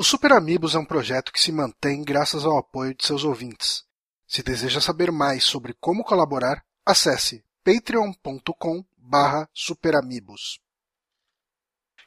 [0.00, 3.84] O Super Amigos é um projeto que se mantém graças ao apoio de seus ouvintes.
[4.26, 10.58] Se deseja saber mais sobre como colaborar, acesse patreon.com barra superamigos.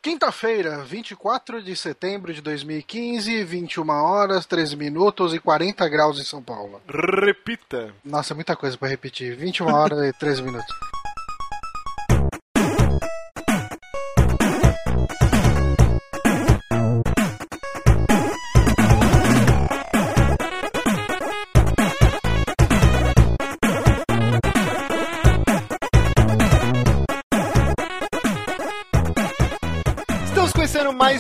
[0.02, 6.41] Quinta-feira, 24 de setembro de 2015, 21 horas, 13 minutos e 40 graus em São
[6.41, 6.82] Paulo.
[6.88, 7.94] Repita.
[8.04, 9.36] Nossa, é muita coisa para repetir.
[9.36, 10.93] 21 horas e 13 minutos.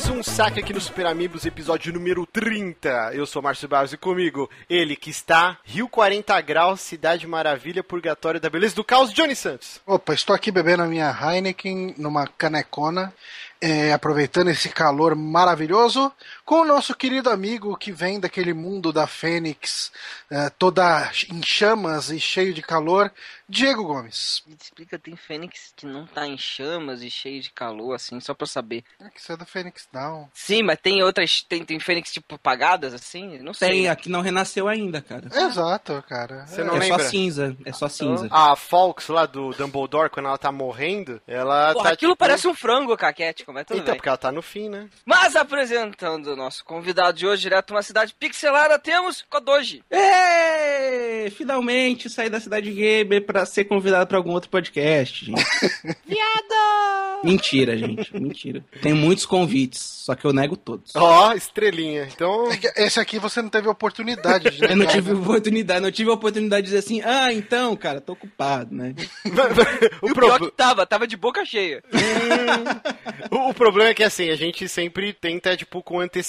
[0.03, 3.11] Mais um saque aqui no Super Amigos, episódio número 30.
[3.13, 8.39] Eu sou Márcio Barros e comigo, ele que está Rio 40 Graus, Cidade Maravilha, Purgatório
[8.39, 9.79] da Beleza do Caos, Johnny Santos.
[9.85, 13.13] Opa, estou aqui bebendo a minha Heineken numa canecona
[13.63, 16.11] é, aproveitando esse calor maravilhoso,
[16.45, 19.91] com o nosso querido amigo que vem daquele mundo da Fênix,
[20.29, 23.11] é, toda em chamas e cheio de calor,
[23.47, 24.43] Diego Gomes.
[24.47, 28.33] Me explica, tem Fênix que não tá em chamas e cheio de calor, assim, só
[28.33, 28.83] pra eu saber.
[28.99, 30.27] É que isso é do Fênix Down.
[30.33, 33.39] Sim, mas tem outras, tem, tem Fênix, tipo, apagadas, assim?
[33.39, 33.69] Não sei.
[33.69, 35.27] Tem, aqui não renasceu ainda, cara.
[35.31, 36.45] Exato, cara.
[36.47, 37.03] Você não é lembra?
[37.03, 38.27] só cinza, é só cinza.
[38.31, 41.93] A Fox lá do Dumbledore, quando ela tá morrendo, ela Porra, tá...
[41.93, 42.19] aquilo tipo...
[42.19, 43.95] parece um frango, caquético mas tudo então, bem.
[43.95, 44.89] porque ela tá no fim, né?
[45.05, 49.83] Mas apresentando o nosso convidado de hoje, direto de uma cidade pixelada, temos Kodoji.
[49.89, 51.29] Êêêê!
[51.29, 55.43] Finalmente saí da cidade gamer pra ser convidado pra algum outro podcast, gente.
[56.05, 57.13] Viado!
[57.23, 58.63] Mentira, gente, mentira.
[58.81, 60.93] Tem muitos convites, só que eu nego todos.
[60.93, 62.09] Ó, oh, estrelinha.
[62.13, 62.49] Então.
[62.75, 66.63] É esse aqui você não teve oportunidade de Eu não tive oportunidade, não tive oportunidade
[66.63, 68.93] de dizer assim, ah, então, cara, tô ocupado, né?
[70.03, 71.81] o, o pior que tava, tava de boca cheia.
[73.31, 76.22] o, o, problema é que assim, a gente sempre tenta, tipo, com antecedência,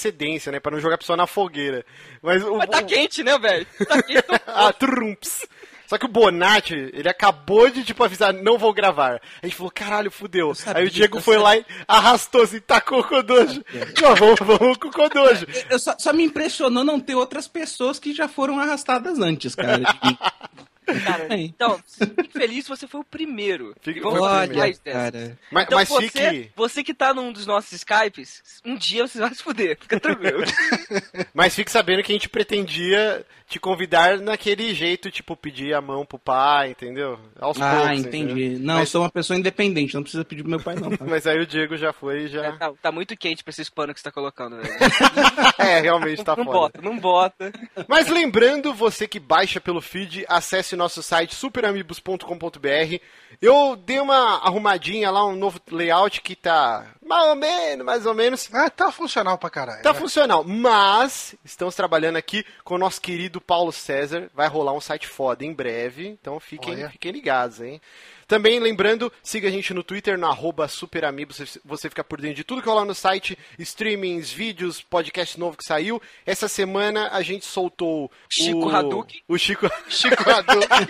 [0.51, 0.59] né?
[0.59, 1.85] Pra não jogar a pessoa na fogueira.
[2.21, 2.85] Mas, o, Mas tá o...
[2.85, 3.65] quente, né, velho?
[3.87, 4.25] Tá quente.
[4.47, 5.47] ah, trumps.
[5.87, 9.21] Só que o Bonatti, ele acabou de, tipo, avisar, não vou gravar.
[9.41, 10.51] A gente falou, caralho, fudeu.
[10.73, 13.63] Aí o Diego foi lá e arrastou assim, tacou o Kodojo.
[14.01, 15.45] Não, vamos, vamos com o Kodojo.
[15.69, 19.81] Eu só, só me impressionou não ter outras pessoas que já foram arrastadas antes, cara.
[21.03, 23.75] Cara, então, fique feliz você foi o primeiro.
[23.81, 25.37] Fique Vamos Olha, cara.
[25.51, 26.51] Mas, então, mas você, fique...
[26.55, 30.43] você que tá num dos nossos Skypes, um dia você vai se fuder, fica tranquilo.
[31.33, 36.03] mas fique sabendo que a gente pretendia te convidar naquele jeito, tipo, pedir a mão
[36.05, 37.19] pro pai, entendeu?
[37.39, 37.89] Aos ah, poucos.
[37.89, 38.45] Ah, entendi.
[38.45, 38.59] Entendeu?
[38.59, 38.81] Não, mas...
[38.81, 40.89] eu sou uma pessoa independente, não precisa pedir pro meu pai, não.
[40.89, 41.05] Tá?
[41.05, 42.45] mas aí o Diego já foi e já.
[42.45, 44.73] É, tá, tá, muito quente pra esses panos que você tá colocando, velho.
[45.59, 46.81] é, realmente tá não, foda.
[46.81, 47.85] Não bota, não bota.
[47.87, 52.99] Mas lembrando, você que baixa pelo feed, acesse nosso site superamigos.com.br.
[53.41, 58.13] Eu dei uma arrumadinha lá, um novo layout que tá mais ou menos, mais ou
[58.13, 58.49] menos.
[58.53, 59.83] Ah, tá funcional pra caralho.
[59.83, 59.99] Tá né?
[59.99, 64.29] funcional, mas estamos trabalhando aqui com o nosso querido Paulo César.
[64.33, 67.81] Vai rolar um site foda em breve, então fiquem, fiquem ligados, hein?
[68.27, 72.43] Também lembrando, siga a gente no Twitter, no arroba superamigos, você fica por dentro de
[72.43, 76.01] tudo que rola no site, streamings, vídeos, podcast novo que saiu.
[76.25, 78.69] Essa semana a gente soltou Chico o...
[78.69, 79.21] Hadouken.
[79.27, 80.87] O Chico, Chico Hadouken.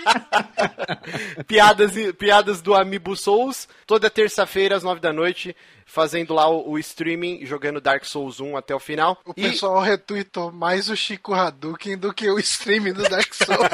[1.45, 6.79] piadas, piadas do Amiibo Souls, toda terça-feira às nove da noite fazendo lá o, o,
[6.79, 9.17] streaming, jogando Dark Souls 1 até o final.
[9.23, 9.43] O e...
[9.43, 13.69] pessoal retweetou mais o Chico Hadouken do que o streaming do Dark Souls.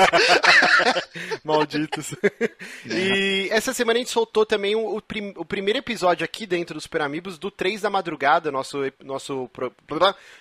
[1.43, 2.13] Malditos.
[2.85, 6.75] e essa semana a gente soltou também o, o, prim, o, primeiro episódio aqui dentro
[6.75, 9.49] dos Super Amigos do 3 da madrugada, nosso, nosso,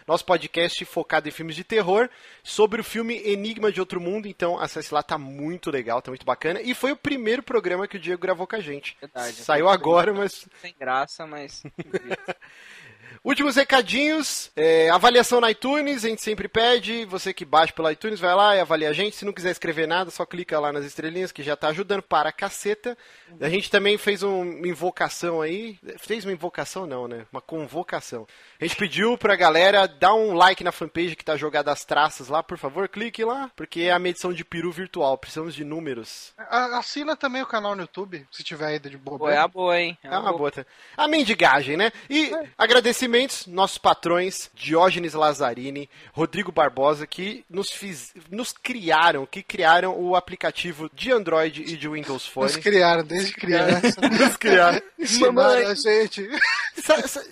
[0.06, 2.10] nosso podcast focado em filmes de terror,
[2.42, 4.26] sobre o filme Enigma de Outro Mundo.
[4.26, 6.60] Então acesse lá, tá muito legal, tá muito bacana.
[6.60, 8.96] E foi o primeiro programa que o Diego gravou com a gente.
[9.00, 9.36] Verdade.
[9.36, 10.46] Saiu agora, mas.
[10.60, 11.59] Sem graça, mas.
[11.64, 12.18] yes.
[13.22, 18.18] Últimos recadinhos, é, avaliação no iTunes, a gente sempre pede, você que baixa pelo iTunes,
[18.18, 20.86] vai lá e avalia a gente, se não quiser escrever nada, só clica lá nas
[20.86, 22.96] estrelinhas que já tá ajudando para a caceta.
[23.38, 28.26] A gente também fez uma invocação aí, fez uma invocação não, né, uma convocação.
[28.58, 32.28] A gente pediu pra galera dar um like na fanpage que tá jogada as traças
[32.28, 36.32] lá, por favor, clique lá, porque é a medição de peru virtual, precisamos de números.
[36.38, 39.18] Assina também o canal no YouTube, se tiver aí de boa.
[39.18, 39.98] Pô, é a boa, hein?
[40.02, 40.50] É, é uma boa.
[40.50, 40.66] boa.
[40.96, 41.92] A mendigagem, né?
[42.08, 42.48] E é.
[43.10, 50.14] Agradecimentos, nossos patrões, Diógenes Lazzarini, Rodrigo Barbosa, que nos, fiz, nos criaram, que criaram o
[50.14, 52.52] aplicativo de Android e de Windows Phone.
[52.52, 54.00] Nos criaram, desde criança.
[54.00, 54.80] nos criaram.
[55.20, 55.64] Mamãe.
[55.64, 56.28] a gente.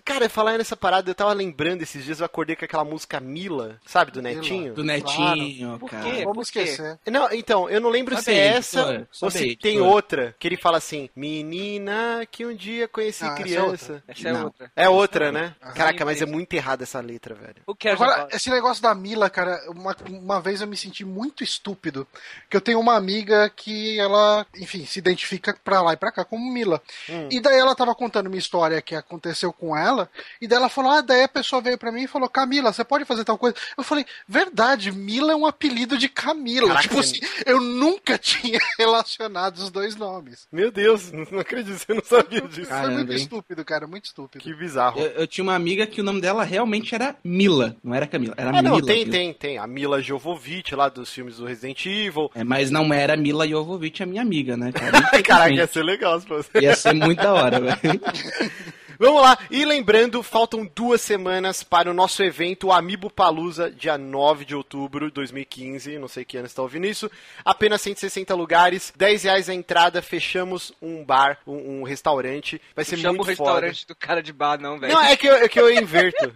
[0.05, 4.11] Cara, falar nessa parada, tava lembrando esses dias, eu acordei com aquela música Mila, sabe,
[4.11, 4.75] do Netinho?
[4.75, 5.87] Do Netinho, claro.
[5.87, 6.05] cara.
[6.05, 6.25] Por quê?
[6.25, 6.99] Vamos esquecer.
[7.07, 10.57] Não, então, eu não lembro sabe se é essa ou se tem outra, que ele
[10.57, 13.63] fala assim, menina que um dia conheci não, criança.
[13.69, 14.05] Essa é outra.
[14.09, 14.45] Essa é não.
[14.45, 14.73] outra.
[14.77, 15.55] É outra, né?
[15.75, 17.63] Caraca, mas é muito errada essa letra, velho.
[17.67, 21.05] O que é Agora, esse negócio da Mila, cara, uma, uma vez eu me senti
[21.05, 22.07] muito estúpido.
[22.49, 26.25] Que eu tenho uma amiga que ela, enfim, se identifica pra lá e pra cá
[26.25, 26.83] como Mila.
[27.09, 27.29] Hum.
[27.31, 30.11] E daí ela tava contando uma história que aconteceu com ela.
[30.41, 32.85] E daí ela falou: Ah, daí a pessoa veio pra mim e falou: Camila, você
[32.85, 33.57] pode fazer tal coisa?
[33.77, 36.69] Eu falei: Verdade, Mila é um apelido de Camila.
[36.69, 40.47] Caraca, tipo assim, eu nunca tinha relacionado os dois nomes.
[40.51, 42.67] Meu Deus, não acredito, eu não sabia disso.
[42.67, 43.19] Foi Caramba, muito hein?
[43.19, 44.43] estúpido, cara, muito estúpido.
[44.43, 45.01] Que bizarro.
[45.01, 48.35] Eu, eu tinha uma amiga que o nome dela realmente era Mila, não era Camila,
[48.37, 48.63] era Ah, Mila.
[48.71, 49.13] não, tem, viu?
[49.13, 49.59] tem, tem.
[49.59, 52.31] A Mila Jovovich lá dos filmes do Resident Evil.
[52.35, 54.73] É, mas não era Mila Jovovich, a minha amiga, né?
[54.73, 55.03] cara?
[55.23, 56.49] Caraca, ia ser legal se fosse.
[56.61, 58.01] Ia ser muito da hora, velho.
[58.99, 64.45] Vamos lá, e lembrando, faltam duas semanas para o nosso evento Amiibo Palusa, dia 9
[64.45, 65.99] de outubro de 2015.
[65.99, 67.09] Não sei que ano está ouvindo isso.
[67.45, 70.03] Apenas 160 lugares, 10 reais a entrada.
[70.03, 72.61] Fechamos um bar, um, um restaurante.
[72.75, 73.51] Vai ser Chama o muito foda.
[73.53, 74.93] restaurante do cara de bar, não, velho.
[74.93, 76.35] Não, é que eu, é que eu inverto.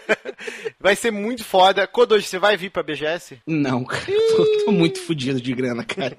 [0.80, 1.86] vai ser muito foda.
[1.86, 3.42] Kodoji, você vai vir pra BGS?
[3.46, 6.16] Não, cara, tô, tô muito fudido de grana, cara.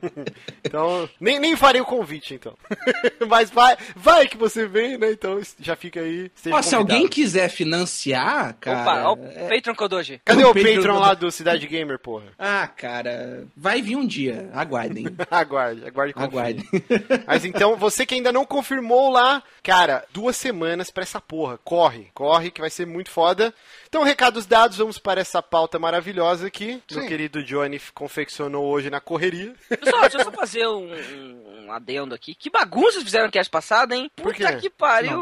[0.64, 2.56] Então, nem, nem farei o convite, então.
[3.28, 5.12] Mas vai, vai que você vem, né?
[5.12, 6.32] Então já fica aí.
[6.52, 8.82] Ó, se alguém quiser financiar, cara.
[8.82, 10.22] Opa, ó, o é- Patreon Kodoji.
[10.26, 12.26] Cadê O o Patreon lá do Cidade Gamer, porra?
[12.38, 15.06] Ah, cara, vai vir um dia, aguardem.
[15.30, 16.28] aguarde, aguarde e confie.
[16.28, 16.66] Aguardem.
[17.28, 21.58] Mas então, você que ainda não confirmou lá, cara, duas semanas pra essa porra.
[21.64, 23.54] Corre, corre, que vai ser muito foda.
[23.88, 26.82] Então, recados dados, vamos para essa pauta maravilhosa aqui.
[26.92, 27.08] Meu Sim.
[27.08, 29.54] querido Johnny confeccionou hoje na correria.
[29.68, 32.34] Pessoal, deixa eu só fazer um, um- um adendo aqui.
[32.34, 34.10] Que bagunça vocês fizeram no cast passado, hein?
[34.16, 34.60] Por Puta quê?
[34.62, 35.22] que pariu.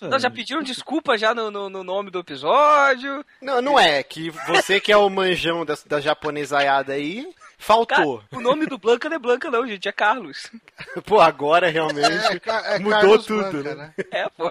[0.00, 0.08] Nossa.
[0.08, 3.24] Não, já pediram desculpa já no, no, no nome do episódio.
[3.42, 8.22] Não, não é, que você que é o manjão da, da japonesaiada aí, Cara, faltou.
[8.32, 10.50] o nome do Blanca não é Blanca não, gente, é Carlos.
[11.04, 13.94] Pô, agora realmente Ca- é mudou Carlos tudo, Blanca, né?
[14.12, 14.50] É, pô.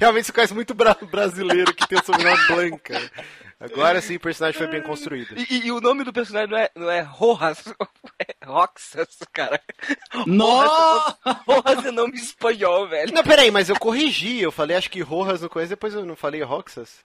[0.00, 3.10] Realmente você conhece muito bra- brasileiro que tem o sobrenome Blanca.
[3.62, 5.34] Agora sim o personagem foi bem construído.
[5.38, 7.62] E, e- e o nome do personagem não é, não é Rojas,
[8.18, 9.60] é Roxas, cara.
[10.26, 11.16] Nossa!
[11.46, 13.12] Rojas é nome espanhol, velho.
[13.14, 14.40] Não, peraí, mas eu corrigi.
[14.40, 16.98] Eu falei, acho que Rojas no começo, depois eu não falei Roxas.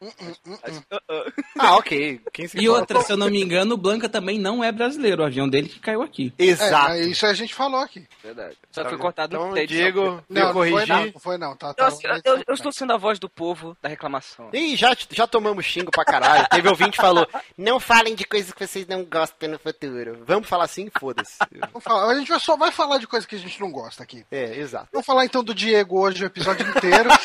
[1.57, 2.21] Ah, ok.
[2.33, 2.79] Quem se E importa?
[2.81, 5.69] outra, se eu não me engano, o Blanca também não é brasileiro, o avião dele
[5.69, 6.33] que caiu aqui.
[6.37, 6.89] É, Exato.
[6.89, 8.07] mas isso a gente falou aqui.
[8.23, 8.55] Verdade.
[8.71, 10.95] Só que foi cortado então, no tape, Diego, só- veio Não, não foi corrigir.
[10.95, 11.55] não, não foi não.
[11.55, 11.89] Tá, Eu, tá,
[12.25, 14.49] eu- eu- eu estou sendo a voz do povo da reclamação.
[14.53, 16.46] Ih, já, já tomamos xingo pra caralho.
[16.49, 17.27] Teve ouvinte que falou:
[17.57, 20.23] não falem de coisas que vocês não gostam no futuro.
[20.25, 20.89] Vamos falar assim?
[20.99, 21.37] Foda-se.
[21.71, 24.03] Vamos falar- A gente vai- só vai falar de coisa que a gente não gosta
[24.03, 24.25] aqui.
[24.31, 24.87] É, exato.
[24.91, 27.09] Vamos falar então do Diego hoje, o episódio inteiro.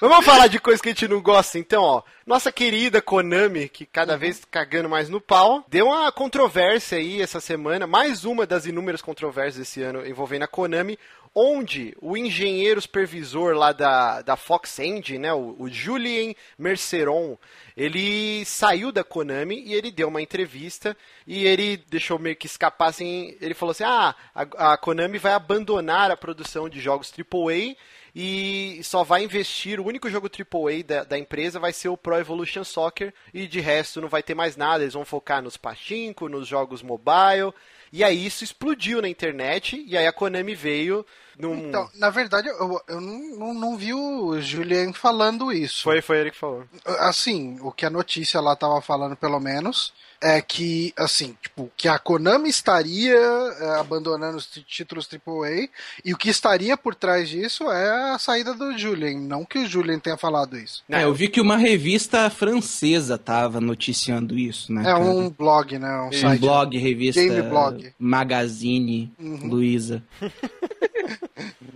[0.00, 2.02] Vamos falar de coisas que a gente não gosta, então, ó.
[2.26, 7.40] Nossa querida Konami, que cada vez cagando mais no pau, deu uma controvérsia aí essa
[7.40, 10.98] semana, mais uma das inúmeras controvérsias esse ano envolvendo a Konami,
[11.34, 17.38] onde o engenheiro supervisor lá da, da Fox Engine, né, o, o Julien Merceron,
[17.76, 20.96] ele saiu da Konami e ele deu uma entrevista
[21.26, 25.32] e ele deixou meio que escapar assim, ele falou assim, ah, a, a Konami vai
[25.32, 27.76] abandonar a produção de jogos AAA
[28.14, 32.18] e só vai investir, o único jogo AAA da, da empresa vai ser o Pro
[32.18, 36.28] Evolution Soccer e de resto não vai ter mais nada, eles vão focar nos pachinko,
[36.28, 37.54] nos jogos mobile.
[37.92, 41.04] E aí isso explodiu na internet e aí a Konami veio
[41.38, 41.68] num...
[41.68, 45.82] Então, na verdade, eu, eu não, não, não vi o Julien falando isso.
[45.82, 46.64] Foi, foi ele que falou.
[47.00, 51.88] Assim, o que a notícia lá tava falando, pelo menos, é que, assim, tipo, que
[51.88, 55.68] a Konami estaria é, abandonando os tí- títulos AAA
[56.04, 59.66] e o que estaria por trás disso é a saída do Julien, não que o
[59.66, 60.84] Julien tenha falado isso.
[60.88, 64.82] Não, É, eu vi que uma revista francesa tava noticiando isso, né?
[64.82, 65.00] É cara?
[65.00, 65.90] um blog, né?
[66.02, 66.40] Um Um site.
[66.40, 67.20] blog, revista.
[67.20, 67.81] Game blog.
[67.98, 69.50] Magazine Uhum.
[69.50, 70.02] Luiza.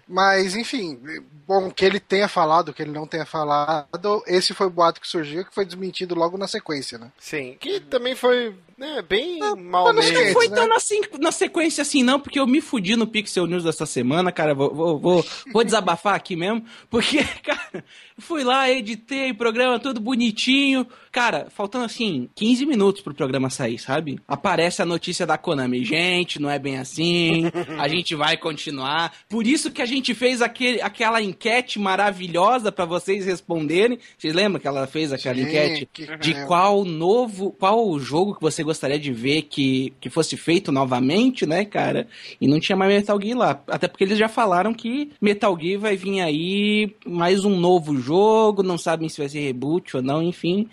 [0.09, 0.99] Mas, enfim,
[1.47, 5.09] bom, que ele tenha falado, que ele não tenha falado, esse foi o boato que
[5.09, 7.11] surgiu, que foi desmentido logo na sequência, né?
[7.19, 10.55] Sim, que também foi né, bem mal mas não foi né?
[10.55, 13.87] tão na, sin- na sequência assim, não, porque eu me fudi no Pixel News dessa
[13.87, 14.55] semana, cara.
[14.55, 16.63] Vou, vou, vou, vou desabafar aqui mesmo.
[16.91, 17.83] Porque, cara,
[18.19, 20.87] fui lá, editei o programa todo bonitinho.
[21.11, 24.21] Cara, faltando assim, 15 minutos pro programa sair, sabe?
[24.29, 25.83] Aparece a notícia da Konami.
[25.83, 27.45] Gente, não é bem assim.
[27.79, 29.11] A gente vai continuar.
[29.27, 33.99] Por isso que a gente fez aquele, aquela enquete maravilhosa pra vocês responderem.
[34.17, 35.89] Vocês lembram que ela fez aquela Sim, enquete?
[35.93, 40.37] que- de qual novo, qual o jogo que você gostaria de ver que, que fosse
[40.37, 42.07] feito novamente, né, cara?
[42.41, 43.63] E não tinha mais Metal Gear lá.
[43.69, 48.63] Até porque eles já falaram que Metal Gear vai vir aí mais um novo jogo,
[48.63, 50.69] não sabem se vai ser reboot ou não, enfim.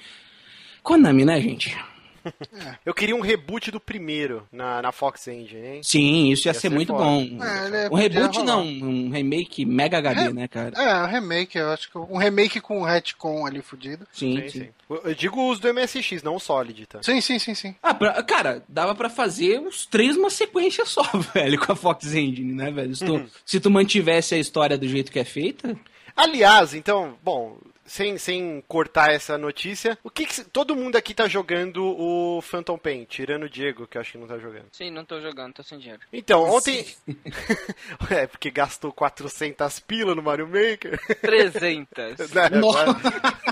[0.81, 1.75] Konami, né, gente?
[2.85, 5.81] Eu queria um reboot do primeiro na, na Fox Engine, hein?
[5.83, 7.03] Sim, isso ia, Ia ser, ser muito foda.
[7.03, 7.43] bom.
[7.43, 8.45] É, ele um reboot rolar.
[8.45, 10.73] não, um remake mega HD, né, cara?
[10.81, 14.07] É, um remake, eu acho que um remake com um retcon ali fudido.
[14.11, 14.59] Sim, Sim, sim.
[14.65, 14.69] sim.
[15.03, 17.01] Eu digo o uso do MSX, não o Solid, tá?
[17.01, 17.75] Sim, sim, sim, sim.
[17.81, 21.03] Ah, pra- cara, dava pra fazer os três uma sequência só,
[21.33, 22.95] velho, com a Fox Engine, né, velho?
[22.95, 23.27] Se tu, Uhum.
[23.45, 25.75] se tu mantivesse a história do jeito que é feita.
[26.15, 31.27] Aliás, então, bom, sem, sem cortar essa notícia, o que, que todo mundo aqui tá
[31.27, 34.65] jogando o Phantom Pain, tirando o Diego, que eu acho que não tá jogando.
[34.71, 36.01] Sim, não tô jogando, tô sem dinheiro.
[36.11, 36.85] Então, ontem.
[38.09, 40.99] é, porque gastou 400 pila no Mario Maker.
[41.21, 41.93] 300.
[42.33, 42.85] Né, Nossa.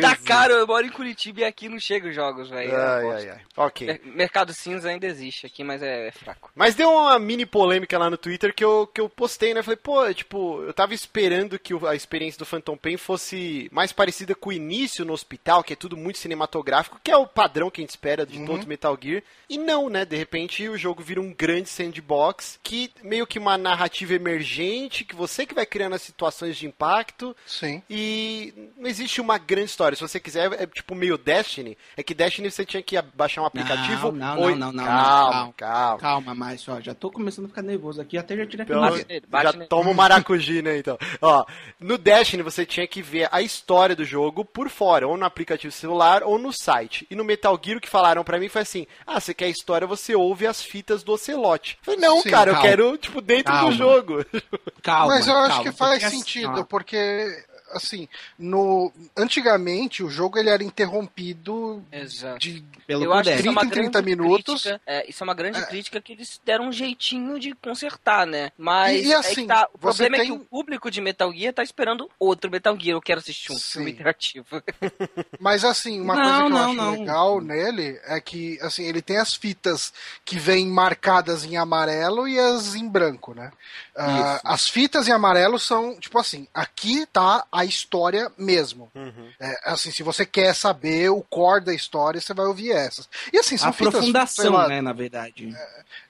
[0.00, 2.70] Tá caro, eu moro em Curitiba e aqui não chega os jogos, velho.
[2.72, 3.40] É Ai, ai, ai.
[3.56, 3.86] Ok.
[3.86, 6.50] Mer- Mercado cinza ainda existe aqui, mas é fraco.
[6.54, 9.62] Mas deu uma mini polêmica lá no Twitter que eu, que eu postei, né?
[9.62, 14.34] Falei, pô, tipo, eu tava esperando que a experiência do Phantom Pain fosse mais parecida
[14.34, 17.80] com o início no hospital, que é tudo muito cinematográfico, que é o padrão que
[17.80, 19.22] a gente espera de todo Metal Gear.
[19.48, 20.04] E não, né?
[20.04, 25.14] De repente o jogo vira um grande sandbox, que meio que uma narrativa emergente, que
[25.14, 27.34] você que vai criando as situações de impacto.
[27.46, 27.82] Sim.
[27.88, 29.96] E não existe uma grande história.
[29.96, 31.76] Se você quiser, é tipo meio Destiny.
[31.96, 34.12] É que Destiny você tinha que baixar um aplicativo.
[34.12, 35.52] Não, não, Oi, não, não, não, calma, não.
[35.52, 35.98] calma.
[35.98, 39.58] Calma, mas ó, já tô começando a ficar nervoso aqui, até já tirei nele, bate
[39.58, 40.98] já toma o maracujina né, então.
[41.20, 41.44] Ó,
[41.80, 43.57] no Destiny você tinha que ver a história
[43.96, 47.06] do jogo por fora, ou no aplicativo celular ou no site.
[47.10, 49.50] E no Metal Gear o que falaram pra mim foi assim: "Ah, você quer a
[49.50, 51.78] história, você ouve as fitas do Ocelote".
[51.80, 52.68] Eu falei: "Não, Sim, cara, eu calma.
[52.68, 53.70] quero tipo dentro Calma.
[53.70, 54.24] do jogo".
[54.82, 58.08] Calma, Mas eu acho calma, que faz assim, sentido, ó, porque assim,
[58.38, 62.38] no antigamente o jogo ele era interrompido Exato.
[62.38, 63.40] de Pelo eu acho que codec.
[63.40, 64.62] isso é uma 30 em 30 grande minutos.
[64.62, 68.50] Crítica, é, isso é uma grande crítica que eles deram um jeitinho de consertar, né?
[68.56, 71.32] Mas E- e é assim, tá, o problema é tem- que o público de Metal
[71.32, 72.96] Gear tá esperando outro Metal Gear.
[72.96, 73.72] Eu quero assistir um Sim.
[73.72, 74.46] filme interativo.
[75.40, 76.90] Mas assim, uma Não, coisa que eu não, acho não.
[76.92, 79.92] legal nele é que assim, ele tem as fitas
[80.24, 83.50] que vêm marcadas em amarelo e as em branco, né?
[83.98, 84.40] Isso.
[84.44, 88.90] as fitas em amarelo são, tipo assim, aqui tá a história mesmo.
[88.94, 89.28] Uhum.
[89.40, 93.08] É, assim, se você quer saber o core da história, você vai ouvir essas.
[93.32, 95.54] E assim, são fitas, Aprofundação, lá, né, na verdade.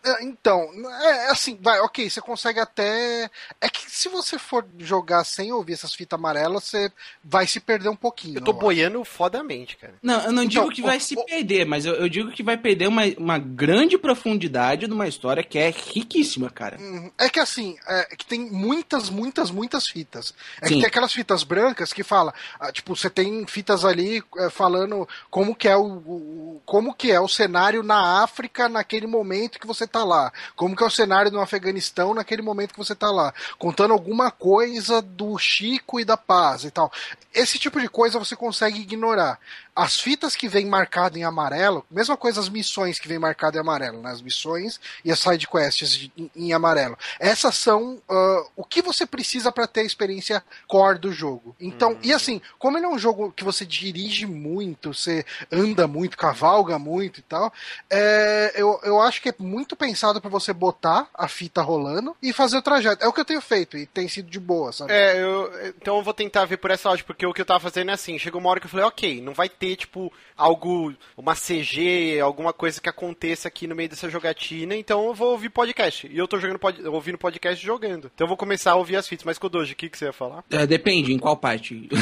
[0.05, 0.71] é, Então,
[1.03, 3.31] é assim, vai, ok, você consegue até.
[3.61, 6.91] É que se você for jogar sem ouvir essas fitas amarelas, você
[7.23, 8.39] vai se perder um pouquinho.
[8.39, 8.61] Eu tô acho.
[8.61, 9.95] boiando fodamente, cara.
[10.03, 12.31] Não, eu não Então, digo que vai o- se o- perder, mas eu, eu digo
[12.31, 16.79] que vai perder uma, uma grande profundidade numa história que é riquíssima, cara.
[16.79, 17.11] Uhum.
[17.19, 20.35] É que assim, é que tem muitas, muitas, muitas fitas.
[20.61, 20.75] É Sim.
[20.75, 25.09] que tem aquelas fitas brancas que fala, ah, tipo, você tem fitas ali é, falando
[25.31, 29.67] como que é o, o- como que é o cenário na África naquele momento que
[29.67, 33.11] você tá lá, como que é o cenário no Afeganistão naquele momento que você tá
[33.11, 36.93] lá, contando alguma coisa do Chico e da paz e tal.
[37.35, 39.39] Esse tipo de coisa você consegue ignorar.
[39.79, 43.61] As fitas que vêm marcado em amarelo, mesma coisa as missões que vêm marcado em
[43.61, 44.11] amarelo, né?
[44.11, 46.99] as missões e as side quests em, em amarelo.
[47.21, 51.55] Essas são ah, o que você precisa para ter a experiência core do jogo.
[51.61, 56.17] Então, e assim, como ele é um jogo que você dirige muito, você anda muito,
[56.17, 57.53] cavalga muito e tal,
[57.89, 62.33] é, eu, eu acho que é muito pensado para você botar a fita rolando e
[62.33, 63.05] fazer o trajeto.
[63.05, 64.93] É o que eu tenho feito e tem sido de boa, sabe?
[64.93, 67.61] É, eu, então eu vou tentar ver por essa lógica, porque o que eu tava
[67.61, 70.93] fazendo é assim, chegou uma hora que eu falei, ok, não vai ter, tipo, algo,
[71.17, 75.49] uma CG, alguma coisa que aconteça aqui no meio dessa jogatina, então eu vou ouvir
[75.51, 76.07] podcast.
[76.11, 78.11] E eu tô jogando pod, ouvindo podcast jogando.
[78.15, 79.25] Então eu vou começar a ouvir as fitas.
[79.25, 80.45] Mas Kodoji, o que, que você ia falar?
[80.51, 81.89] É, depende, em qual parte.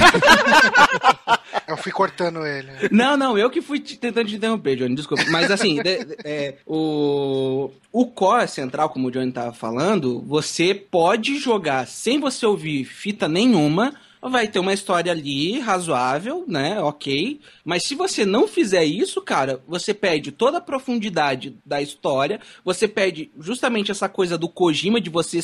[1.66, 2.68] Eu fui cortando ele.
[2.92, 5.24] Não, não, eu que fui te- tentando te interromper, Johnny, desculpa.
[5.30, 10.74] Mas assim, de- de- é, o, o core central, como o Johnny tava falando, você
[10.74, 13.92] pode jogar sem você ouvir fita nenhuma.
[14.22, 16.80] Vai ter uma história ali razoável, né?
[16.80, 17.40] Ok.
[17.64, 22.40] Mas se você não fizer isso, cara, você perde toda a profundidade da história.
[22.64, 25.38] Você perde justamente essa coisa do Kojima de você,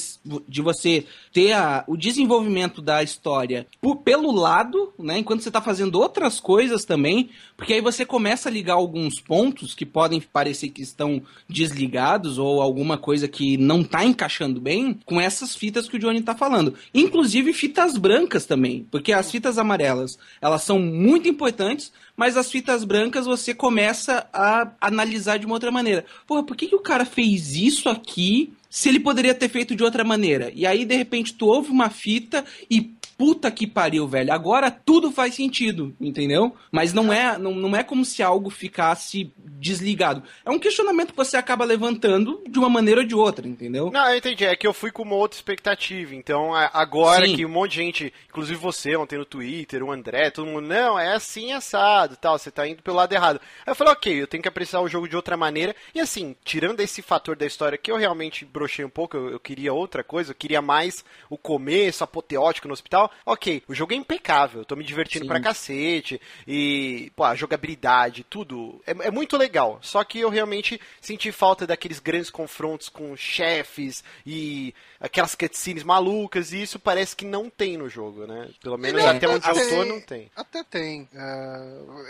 [0.49, 5.19] de você ter a- o desenvolvimento da história por- pelo lado, né?
[5.19, 7.31] Enquanto você tá fazendo outras coisas também.
[7.57, 12.61] Porque aí você começa a ligar alguns pontos que podem parecer que estão desligados ou
[12.61, 16.75] alguma coisa que não tá encaixando bem com essas fitas que o Johnny tá falando.
[16.93, 18.62] Inclusive fitas brancas também.
[18.91, 24.71] Porque as fitas amarelas, elas são muito importantes, mas as fitas brancas você começa a
[24.81, 26.05] analisar de uma outra maneira.
[26.27, 29.83] Porra, por que, que o cara fez isso aqui se ele poderia ter feito de
[29.83, 30.51] outra maneira?
[30.55, 32.93] E aí, de repente, tu ouve uma fita e
[33.23, 34.33] puta que pariu, velho.
[34.33, 36.57] Agora tudo faz sentido, entendeu?
[36.73, 40.23] Mas não é, não, não é como se algo ficasse desligado.
[40.45, 43.91] É um questionamento que você acaba levantando de uma maneira ou de outra, entendeu?
[43.91, 44.45] Não, eu entendi.
[44.45, 46.15] É que eu fui com uma outra expectativa.
[46.15, 47.37] Então, agora Sim.
[47.37, 50.99] que um monte de gente, inclusive você ontem no Twitter, o André, todo mundo, não,
[50.99, 53.41] é assim assado tal, você tá indo pelo lado errado.
[53.65, 55.75] Aí eu falei, ok, eu tenho que apreciar o jogo de outra maneira.
[55.95, 59.41] E assim, tirando esse fator da história que eu realmente brochei um pouco, eu, eu
[59.41, 63.11] queria outra coisa, eu queria mais o começo apoteótico no hospital.
[63.25, 65.29] Ok, o jogo é impecável, eu tô me divertindo Sim.
[65.29, 66.21] pra cacete.
[66.47, 68.83] E, pô, a jogabilidade, tudo.
[68.87, 69.52] É, é muito legal.
[69.83, 76.53] Só que eu realmente senti falta daqueles grandes confrontos com chefes e aquelas cutscenes malucas.
[76.53, 78.49] E isso parece que não tem no jogo, né?
[78.63, 80.31] Pelo menos Não, até onde eu tô, não tem.
[80.35, 81.09] Até tem.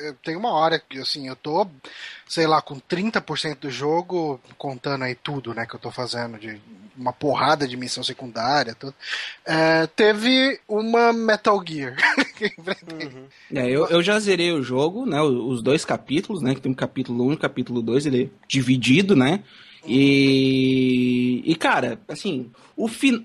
[0.00, 1.66] Eu- tem uma hora que, assim, eu tô,
[2.28, 6.61] sei lá, com 30% do jogo, contando aí tudo, né, que eu tô fazendo, de
[6.96, 8.94] uma porrada de missão secundária, tudo.
[9.44, 11.96] É, teve uma Metal Gear.
[12.40, 13.24] enfrentei.
[13.54, 15.20] É, eu, eu já zerei o jogo, né?
[15.22, 16.54] Os dois capítulos, né?
[16.54, 19.42] Que tem um capítulo 1 e um capítulo 2, ele é dividido, né?
[19.84, 23.22] E, e cara, assim, o fin,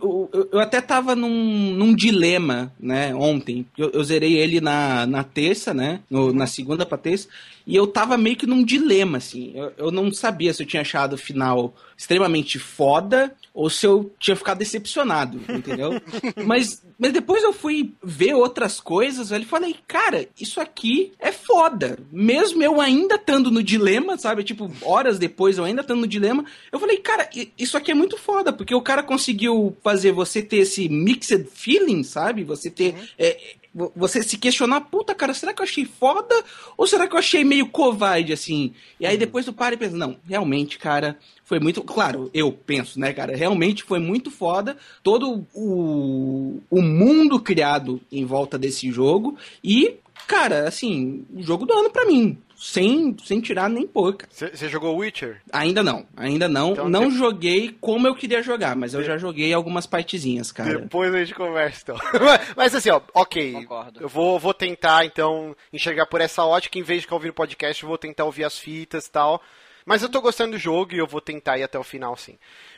[0.51, 3.65] eu até tava num, num dilema, né, ontem.
[3.77, 5.99] Eu, eu zerei ele na, na terça, né?
[6.09, 7.27] no- na segunda pra terça.
[7.65, 9.51] E eu tava meio que num dilema, assim.
[9.53, 14.13] Eu, eu não sabia se eu tinha achado o final extremamente foda ou se eu
[14.19, 15.89] tinha ficado decepcionado, entendeu?
[16.45, 21.31] mas, mas depois eu fui ver outras coisas, velho, e falei, cara, isso aqui é
[21.31, 21.97] foda.
[22.11, 24.43] Mesmo eu ainda estando no dilema, sabe?
[24.43, 28.15] Tipo, horas depois eu ainda estando no dilema, eu falei, cara, isso aqui é muito
[28.15, 32.43] foda, porque o cara conseguiu fazer você ter esse mixed feeling, sabe?
[32.43, 32.93] Você ter.
[33.17, 36.33] é, vo- você se questionar, puta, cara, será que eu achei foda?
[36.75, 38.73] Ou será que eu achei meio covarde, assim?
[38.99, 41.83] E aí depois tu para e pensa, não, realmente, cara, foi muito.
[41.83, 43.35] Claro, eu penso, né, cara?
[43.35, 49.37] Realmente foi muito foda todo o, o mundo criado em volta desse jogo.
[49.63, 49.95] E,
[50.27, 52.37] cara, assim, o jogo do ano pra mim.
[52.59, 54.31] Sem, sem tirar nem pôr, cara.
[54.31, 55.41] Você jogou Witcher?
[55.53, 56.71] Ainda não, ainda não.
[56.71, 60.79] Então, não de- joguei como eu queria jogar, mas eu já joguei algumas partezinhas, cara.
[60.79, 61.97] Depois a gente conversa, então.
[62.19, 63.53] Mas- Mas assim, ó, ok.
[63.53, 64.01] Concordo.
[64.01, 66.79] Eu vou, vou tentar, então, enxergar por essa ótica.
[66.79, 69.39] Em vez de ficar ouvindo podcast, eu vou tentar ouvir as fitas e tal.
[69.87, 72.33] Mas eu tô gostando do jogo e eu vou tentar ir até o final, sim.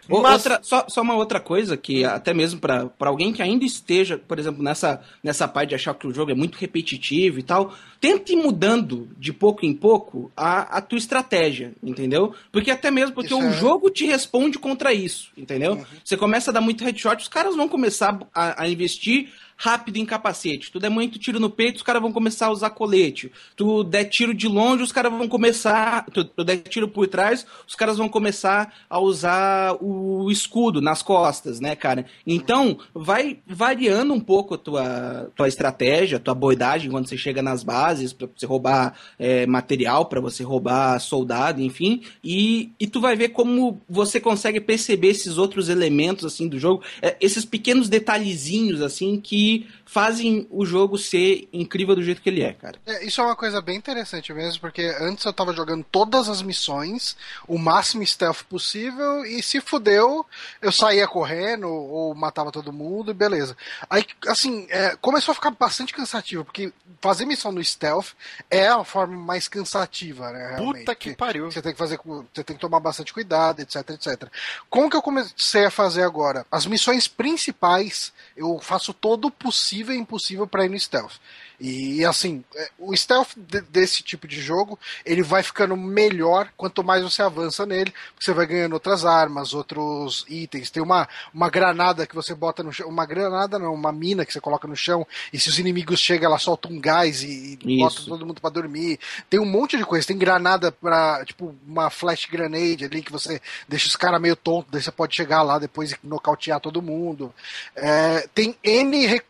[0.08, 3.66] Mas- Outra, só, só uma outra coisa que até mesmo pra pra alguém que ainda
[3.66, 7.44] esteja, por exemplo, nessa, nessa parte de achar que o jogo é muito repetitivo e
[7.44, 12.34] tal, tente ir mudando de pouco em pouco a, a tua estratégia, entendeu?
[12.52, 15.84] Porque até mesmo porque Isso o é- jogo te responde contra isso, entendeu?
[16.04, 20.06] Você começa a dar muito headshot, os caras vão começar a, a investir rápido em
[20.06, 20.72] capacete.
[20.72, 23.30] Tu der muito tiro no peito, os caras vão começar a usar colete.
[23.58, 26.06] Tu der tiro de longe, os caras vão começar.
[26.14, 31.02] Tu, tu der tiro por trás, os caras vão começar a usar o escudo nas
[31.02, 32.06] costas, né, cara?
[32.26, 37.42] Então, vai variando um pouco a tua, tua estratégia, a tua boidagem quando você chega
[37.42, 42.02] nas bases, pra você roubar é, material, pra você roubar soldado, enfim.
[42.24, 46.82] E, e tu vai ver como você consegue perceber esses outros elementos, assim, do jogo.
[47.02, 49.49] é, esses pequenos detalhezinhos, assim, que
[49.86, 52.78] fazem o jogo ser incrível do jeito que ele é, cara.
[52.86, 56.42] É, isso é uma coisa bem interessante mesmo, porque antes eu tava jogando todas as
[56.42, 60.26] missões, o máximo stealth possível, e se fudeu,
[60.62, 63.58] eu saía correndo ou matava todo mundo e beleza.
[63.90, 68.10] Aí, assim, é, começou a ficar bastante cansativo, porque fazer missão no stealth
[68.50, 70.56] é a forma mais cansativa, né?
[70.56, 71.52] Realmente, Puta que pariu.
[71.52, 74.30] Você tem que fazer, com- você tem que tomar bastante cuidado, etc, etc.
[74.70, 76.46] Como que eu comecei a fazer agora?
[76.52, 81.14] As missões principais, eu faço todo o possível e impossível para ir no stealth.
[81.60, 86.84] E assim, é, o stealth de- desse tipo de jogo, ele vai ficando melhor quanto
[86.84, 90.70] mais você avança nele, você vai ganhando outras armas, outros itens.
[90.70, 94.32] Tem uma, uma granada que você bota no chão, uma granada não, uma mina que
[94.32, 97.78] você coloca no chão, e se os inimigos chegam, ela solta um gás e, e
[97.78, 98.98] bota todo mundo para dormir.
[99.30, 103.42] Tem um monte de coisa, tem granada pra, tipo, uma flash grenade ali que você
[103.68, 107.34] deixa os caras meio tontos, daí você pode chegar lá depois e nocautear todo mundo.
[107.76, 109.29] É, tem N recursos,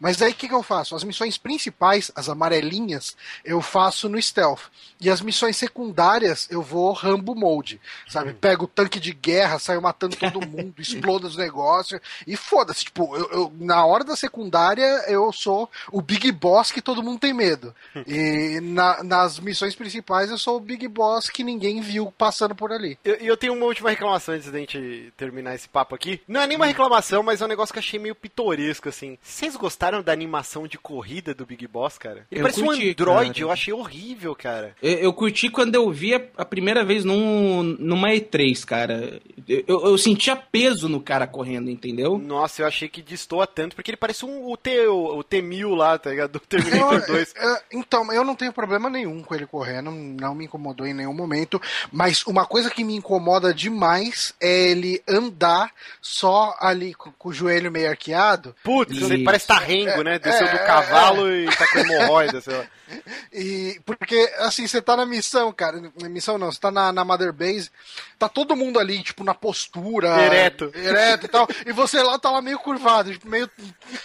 [0.00, 0.94] mas aí o que, que eu faço?
[0.96, 4.62] As missões principais, as amarelinhas, eu faço no stealth.
[5.00, 8.32] E as missões secundárias eu vou Rambo Mode, sabe?
[8.34, 12.84] Pego o tanque de guerra, saio matando todo mundo, explodo os negócios e foda-se.
[12.84, 17.18] Tipo, eu, eu- na hora da secundária eu sou o Big Boss que todo mundo
[17.18, 17.74] tem medo.
[18.06, 22.72] E na- nas missões principais eu sou o Big Boss que ninguém viu passando por
[22.72, 22.98] ali.
[23.04, 26.20] E eu, eu tenho uma última reclamação antes da gente terminar esse papo aqui.
[26.28, 29.11] Não é nenhuma reclamação, mas é um negócio que eu achei meio pitoresco, assim.
[29.20, 32.26] Vocês gostaram da animação de corrida do Big Boss, cara?
[32.30, 33.40] Ele Eu parece um curti, android, cara.
[33.40, 34.76] eu achei horrível, cara.
[34.82, 39.20] Eu, eu curti quando eu vi a, a primeira vez num, numa E3, cara.
[39.48, 42.18] Eu, eu, eu sentia peso no cara correndo, entendeu?
[42.18, 45.74] Nossa, eu achei que destoa tanto, porque ele parece um, o, T, o, o T-1000
[45.74, 46.32] lá, tá ligado?
[46.32, 47.34] Do Terminator Eu- 2.
[47.36, 51.14] é, então, eu não tenho problema nenhum com ele correndo, não me incomodou em nenhum
[51.14, 51.60] momento.
[51.90, 55.70] Mas uma coisa que me incomoda demais é ele andar
[56.00, 58.54] só ali com, com o joelho meio arqueado.
[58.62, 60.18] Putz, parece Tarrengo, né?
[60.18, 62.64] Desceu é, do cavalo e tá com hemorroida, sei lá.
[63.34, 65.80] E porque, assim, você tá na missão, cara.
[66.00, 67.70] Na missão não, você tá na, na Mother Base,
[68.18, 70.08] tá todo mundo ali, tipo, na postura.
[70.22, 70.70] Ereto.
[70.74, 71.48] Ereto e tal.
[71.66, 73.48] e você lá tá lá meio curvado, tipo, meio.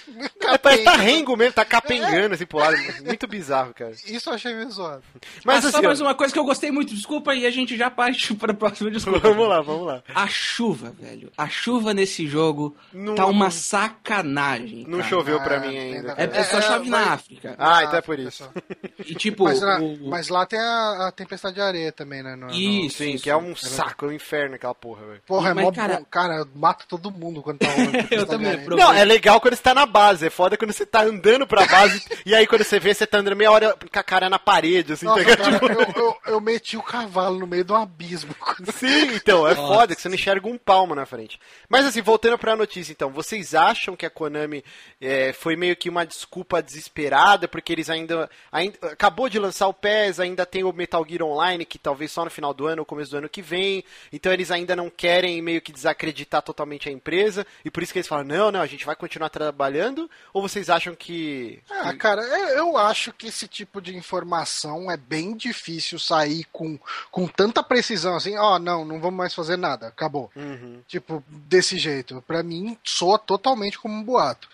[0.07, 0.83] meio É, parece capenga.
[0.97, 2.77] Tarrengo mesmo, tá capengando assim pro lado.
[3.03, 3.91] Muito bizarro, cara.
[4.05, 5.03] Isso eu achei meio zoado.
[5.43, 7.51] Mas Ah, só assim, ó, mais uma coisa que eu gostei muito, desculpa, e a
[7.51, 9.19] gente já parte para a próxima desculpa.
[9.19, 10.01] vamos lá, vamos lá.
[10.15, 11.29] A chuva, velho.
[11.37, 14.85] A chuva nesse jogo Não- tá uma sacanagem.
[14.87, 15.09] Não cara.
[15.09, 16.11] choveu pra Ah, mim ainda.
[16.17, 16.37] É, cara.
[16.37, 17.55] é só É, chove na vai- África.
[17.57, 18.51] Ah, então é por pessoal.
[18.55, 18.76] isso.
[19.05, 22.35] E tipo, Mas, lá- o- mas lá tem a, a tempestade de areia também, né?
[22.35, 23.23] no- no- Isso, Sim, isso.
[23.23, 25.21] que é um saco, é um inferno aquela porra, velho.
[25.25, 26.05] Porra, é Mas, mó cara- bom.
[26.09, 27.67] Cara, mata todo mundo quando tá
[28.11, 30.85] Eu de também, Não, é legal quando você tá na base, é foda quando você
[30.85, 33.99] tá andando pra base e aí quando você vê, você tá andando meia hora com
[33.99, 35.59] a cara na parede, assim, tá Nossa, ligado?
[35.59, 38.33] cara, eu, eu, eu meti o cavalo no meio de um abismo.
[38.73, 39.73] Sim, então, é Nossa.
[39.73, 41.39] foda que você não enxerga um palmo na frente.
[41.69, 44.63] Mas assim, voltando pra notícia, então, vocês acham que a Konami
[45.01, 48.66] é, foi meio que uma desculpa desesperada, porque eles ainda, ainda.
[48.81, 52.31] Acabou de lançar o PES, ainda tem o Metal Gear Online, que talvez só no
[52.31, 53.83] final do ano ou começo do ano que vem.
[54.11, 57.45] Então eles ainda não querem meio que desacreditar totalmente a empresa.
[57.63, 60.09] E por isso que eles falam, não, não, a gente vai continuar trabalhando?
[60.33, 61.59] Ou vocês acham que.
[61.69, 66.77] Ah, cara, eu, acho que esse tipo de informação é bem difícil sair com,
[67.11, 70.31] com tanta precisão assim, ó, não, não vamos mais fazer nada, acabou.
[70.35, 70.81] Uhum.
[70.87, 72.23] Tipo, desse jeito.
[72.27, 74.47] Pra mim, soa totalmente como um boato.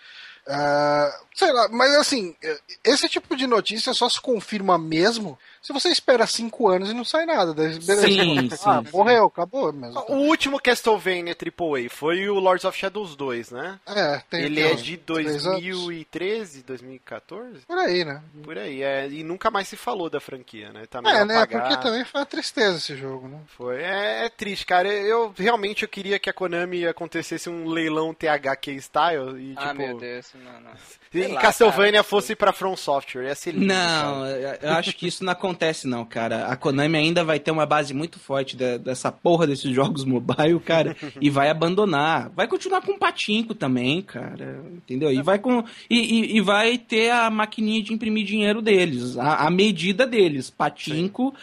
[0.46, 2.34] Ah, sei lá, mas assim,
[2.82, 7.04] esse tipo de notícia só se confirma mesmo se você espera cinco anos e não
[7.04, 7.52] sai nada.
[7.54, 9.98] Beleza, Sim, ah, sim, morreu, acabou mesmo.
[10.08, 13.80] O último Castlevania AAA foi o Lords of Shadows 2, né?
[13.86, 15.62] É, tem, Ele é de três anos.
[15.62, 17.60] 2013, 2014?
[17.66, 18.22] Por aí, né?
[18.42, 20.84] Por aí, é, e nunca mais se falou da franquia, né?
[20.86, 21.36] Tá meio É, né?
[21.38, 21.68] apagado.
[21.68, 23.40] Porque também foi uma tristeza esse jogo, né?
[23.56, 24.88] Foi, é, é triste, cara.
[24.92, 29.74] Eu realmente eu queria que a Konami acontecesse um leilão THQ style e Ah, tipo
[29.78, 30.72] meu Deus, não, não.
[31.18, 32.04] E lá, Castlevania cara.
[32.04, 33.66] fosse pra From Software, ia ser lindo.
[33.66, 34.58] Não, cara.
[34.62, 36.46] eu acho que isso não acontece não, cara.
[36.46, 40.58] A Konami ainda vai ter uma base muito forte da- dessa porra desses jogos mobile,
[40.60, 42.30] cara, e vai abandonar.
[42.34, 45.12] Vai continuar com o patinco também, cara, entendeu?
[45.12, 49.46] E vai com e, e- e vai ter a maquininha de imprimir dinheiro deles, a,
[49.46, 51.34] a medida deles, patinco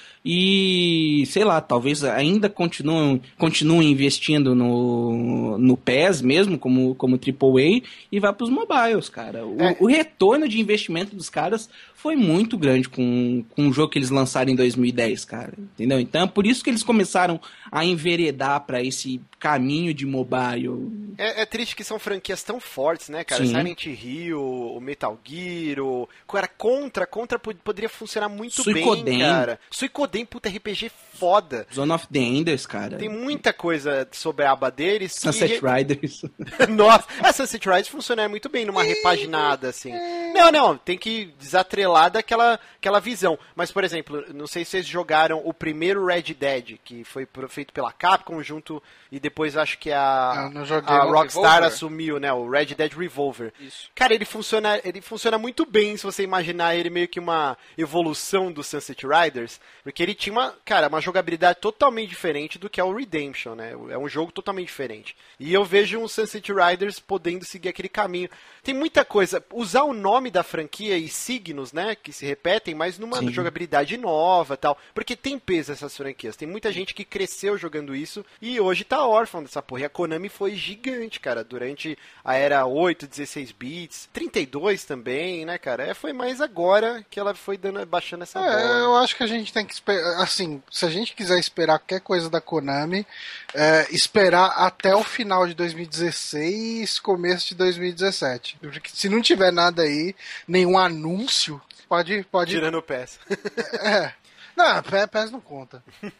[0.45, 7.81] e sei lá, talvez ainda continuem continuem investindo no no PES mesmo como como AAA
[8.11, 9.45] e vai pros mobiles, cara.
[9.45, 9.75] O, É.
[9.79, 14.09] o retorno de investimento dos caras foi muito grande com, com o jogo que eles
[14.09, 15.53] lançaram em 2010, cara.
[15.57, 15.99] Entendeu?
[15.99, 17.39] Então, é por isso que eles começaram
[17.71, 21.13] a enveredar pra esse caminho de mobile.
[21.17, 23.45] É, é triste que são franquias tão fortes, né, cara?
[23.45, 23.53] Sim.
[23.53, 26.09] Silent Hill, o Metal Gear, o...
[26.27, 29.03] Cara, Contra, Contra pod- poderia funcionar muito Suicoden.
[29.03, 29.59] bem, cara.
[29.69, 30.91] Suicoden, puta RPG
[31.21, 31.67] foda.
[31.73, 32.97] Zone of the Enders, cara.
[32.97, 35.13] Tem muita coisa sobre a aba deles.
[35.13, 36.23] que- Sunset Riders.
[36.67, 39.93] Nossa, a Sunset Riders funciona muito bem numa repaginada, assim.
[40.33, 43.37] Não, não, tem que desatrelar daquela aquela visão.
[43.55, 47.71] Mas, por exemplo, não sei se vocês jogaram o primeiro Red Dead, que foi feito
[47.71, 48.81] pela Capcom junto,
[49.11, 51.03] e depois acho que a, a.
[51.03, 51.63] Rockstar Revolver?
[51.63, 53.53] assumiu, né, o Red Dead Revolver.
[53.59, 53.89] Isso.
[53.93, 58.51] Cara, ele funciona, ele funciona muito bem se você imaginar ele meio que uma evolução
[58.51, 61.10] do Sunset Riders, porque ele tinha uma, cara, uma jogabilidade
[61.55, 63.71] totalmente diferente do que é o Redemption, né?
[63.89, 65.15] É um jogo totalmente diferente.
[65.39, 68.29] E eu vejo um Sunset Riders podendo seguir aquele caminho.
[68.63, 72.99] Tem muita coisa, usar o nome da franquia e signos, né, que se repetem, mas
[72.99, 73.31] numa Sim.
[73.31, 76.35] jogabilidade nova, tal, porque tem peso essas franquias.
[76.35, 79.81] Tem muita gente que cresceu jogando isso e hoje tá órfão dessa porra.
[79.81, 85.57] E a Konami foi gigante, cara, durante a era 8, 16 bits, 32 também, né,
[85.57, 85.87] cara?
[85.87, 88.79] É, foi mais agora que ela foi dando, baixando essa É, bola.
[88.79, 90.21] eu acho que a gente tem que esperar.
[90.21, 93.05] Assim, se a gente quiser esperar qualquer coisa da Konami,
[93.53, 98.57] é, esperar até o final de 2016, começo de 2017.
[98.61, 100.15] Porque se não tiver nada aí,
[100.47, 102.23] nenhum anúncio, pode.
[102.31, 103.19] pode Tirando o PES.
[103.81, 104.13] é.
[104.55, 105.81] Não, PES não conta.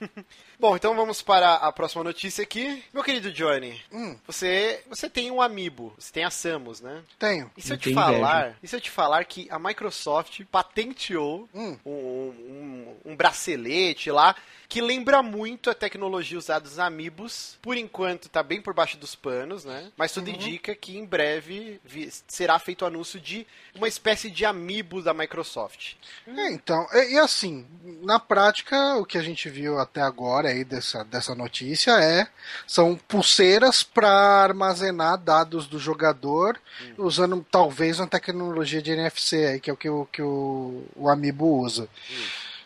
[0.57, 2.81] Bom, então vamos para a próxima notícia aqui.
[2.93, 4.15] Meu querido Johnny, Hum.
[4.25, 7.01] você, você tem um amiibo, você tem a Samus, né?
[7.19, 7.51] Tenho.
[7.57, 8.55] E se eu Eu te falar, inveja.
[8.63, 11.77] e se eu te falar que a Microsoft patenteou Hum.
[11.85, 14.35] um, um, um bracelete lá
[14.71, 17.57] que lembra muito a tecnologia usada nos Amiibos.
[17.61, 19.91] Por enquanto tá bem por baixo dos panos, né?
[19.97, 21.81] Mas tudo indica que em breve
[22.25, 25.95] será feito o anúncio de uma espécie de Amiibo da Microsoft.
[26.25, 27.67] É, então, e, e assim,
[28.01, 32.29] na prática, o que a gente viu até agora aí dessa, dessa notícia é
[32.65, 36.57] são pulseiras para armazenar dados do jogador
[36.97, 41.09] usando talvez uma tecnologia de NFC aí, que é o que o, que o, o
[41.09, 41.89] Amiibo usa.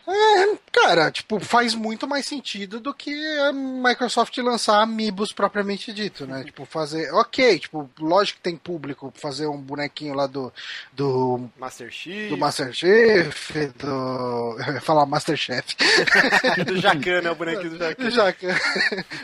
[0.07, 6.25] É, cara, tipo, faz muito mais sentido do que a Microsoft lançar Amiibos propriamente dito,
[6.27, 6.43] né?
[6.43, 7.11] Tipo, fazer.
[7.13, 10.51] Ok, tipo, lógico que tem público fazer um bonequinho lá do,
[10.93, 14.57] do Master Chief, do Masterchef, do.
[14.67, 15.75] eu ia falar Masterchef.
[16.65, 17.31] do Jacan, né?
[17.31, 18.09] O bonequinho do Jacan.
[18.11, 18.47] Já que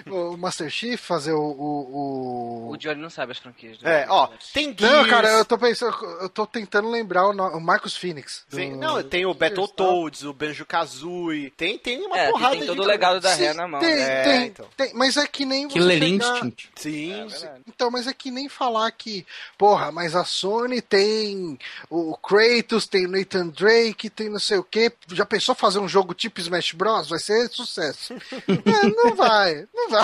[0.10, 1.40] o Masterchef fazer o.
[1.42, 2.78] o, O o...
[2.78, 3.78] Johnny não sabe as franquias.
[3.78, 4.82] do É, ó, tem Gears...
[4.96, 8.44] Não, cara, eu tô pensando, eu tô tentando lembrar o, no- o Marcos Phoenix.
[8.50, 10.34] do- Sim, não, tem o Battletoads, o
[10.72, 12.82] Banjo-Kazooie, tem, tem uma É, porrada tem todo de...
[12.82, 13.80] o legado da Ré na mão.
[13.80, 14.02] Tem, né?
[14.02, 14.68] É, tem, então.
[14.78, 16.70] tem, mas é que nem você Killer chegar- Instinct.
[16.76, 17.62] Sim, É verdade.
[17.68, 19.26] Então, mas é que nem falar que,
[19.58, 21.58] porra, mas a Sony tem
[21.90, 24.92] o Kratos, tem o Nathan Drake, tem não sei o que.
[25.12, 27.10] Já pensou fazer um jogo tipo Smash Bros?
[27.10, 28.14] Vai ser sucesso.
[28.72, 30.04] É, não vai, não vai.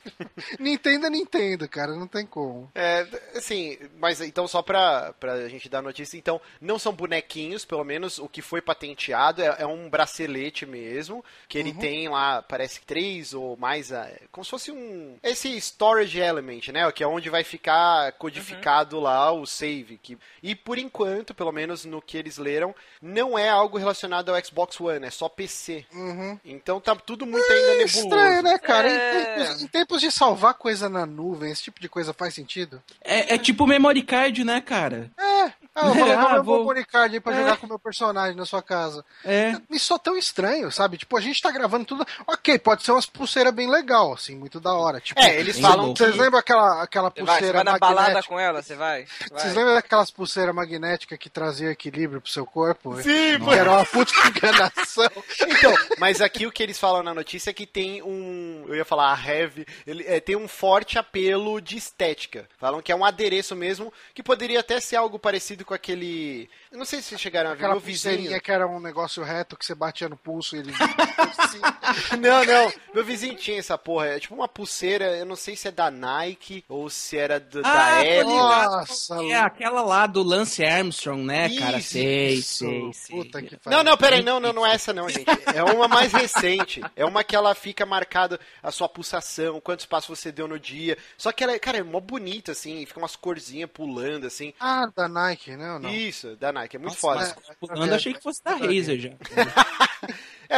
[0.58, 2.70] Nintendo é Nintendo, cara, não tem como.
[2.74, 7.84] É, assim, mas então só pra, pra gente dar notícia, então, não são bonequinhos, pelo
[7.84, 12.80] menos o que foi patenteado é, é um bracelete mesmo, que ele tem lá, parece
[12.80, 17.06] que três ou mais, ah, como se fosse um, esse storage element, né, que é
[17.06, 22.16] onde vai ficar codificado lá o save, que, e por enquanto, pelo menos no que
[22.16, 25.84] eles leram, não é algo relacionado ao Xbox One, é só PC.
[25.92, 26.38] Uhum.
[26.44, 27.98] Então tá tudo muito ainda É nebuloso.
[27.98, 28.88] estranho, né, cara?
[28.88, 29.24] Em, É.
[29.34, 32.82] tempos, em tempos de salvar coisa na nuvem, esse tipo de coisa faz sentido?
[33.02, 35.10] É, é tipo memory card, né, cara?
[35.18, 35.52] É.
[35.76, 37.36] Ah, eu vou levar Ah, meu vou- aí pra É.
[37.36, 39.04] jogar com o meu personagem na sua casa.
[39.24, 39.52] É.
[39.68, 40.96] Me só tão estranho, sabe?
[40.96, 42.06] Tipo, a gente tá gravando tudo.
[42.26, 45.00] Ok, pode ser umas pulseiras bem legal, assim, muito da hora.
[45.00, 45.94] Tipo, É, eles falam bom.
[45.94, 45.98] que...
[46.02, 48.28] Vocês lembram aquela, aquela Você vai, você pulseira vai na balada magnética?
[48.34, 49.06] com ela, você vai?
[49.30, 49.40] Vai.
[49.40, 52.96] Vocês lembram daquelas pulseiras magnéticas que trazia equilíbrio pro seu corpo?
[53.02, 55.10] Sim, Que era uma puta enganação.
[55.46, 58.64] Então, mas aqui o que eles falam na notícia é que tem um.
[58.68, 59.66] Eu ia falar a heavy.
[59.86, 62.48] Ele, é, tem um forte apelo de estética.
[62.58, 66.48] Falam que é um adereço mesmo, que poderia até ser algo parecido com aquele.
[66.72, 68.40] Eu não sei se vocês chegaram a ver Aquela meu vizinho.
[68.40, 70.72] que era um negócio reto que você batia no pulso e ele.
[72.20, 72.72] Não, não.
[72.94, 74.06] Meu vizinho tinha essa porra.
[74.08, 77.60] É tipo uma pulseira, eu não sei se é da Nike ou se era do,
[77.60, 78.24] Ah, da Apple.
[78.24, 81.78] Nossa, É aquela lá do Lance Armstrong, né, cara?
[81.78, 83.16] Isso, Sei, isso, sei, sei.
[83.16, 85.26] Puta que Não, não, peraí, não, não, não é essa não, gente.
[85.54, 86.80] É uma mais recente.
[86.96, 90.98] É uma que ela fica marcada a sua pulsação, quantos passos você deu no dia.
[91.16, 94.52] Só que ela, é- cara, é mó bonita, assim, fica umas corzinhas pulando, assim.
[94.58, 95.90] Ah, da Nike, não, não.
[95.90, 97.36] Isso, da Nike, é muito Nossa, foda.
[97.48, 99.10] mas pulando, achei que fosse da Razer já.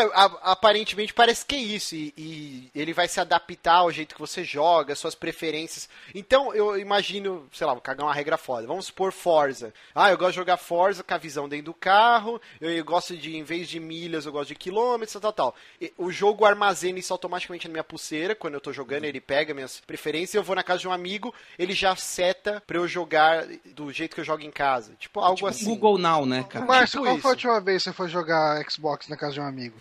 [0.03, 4.15] É, a- aparentemente parece que é isso, e, e ele vai se adaptar ao jeito
[4.15, 5.89] que você joga, suas preferências.
[6.15, 8.67] Então eu imagino, sei lá, vou cagar uma regra foda.
[8.67, 9.73] Vamos supor Forza.
[9.95, 13.17] Ah, eu gosto de jogar Forza com a visão dentro do carro, eu, eu gosto
[13.17, 15.55] de, em vez de milhas, eu gosto de quilômetros, tal, tal.
[15.81, 19.55] E o jogo armazena isso automaticamente na minha pulseira, quando eu tô jogando, ele pega
[19.55, 23.47] minhas preferências, eu vou na casa de um amigo, ele já seta pra eu jogar
[23.75, 24.93] do jeito que eu jogo em casa.
[24.99, 25.65] Tipo, algo assim.
[25.65, 26.65] Google Now, né, cara?
[26.65, 27.23] Márcio, tipo qual isso.
[27.23, 29.77] foi a última vez que você foi jogar Xbox na casa de um amigo?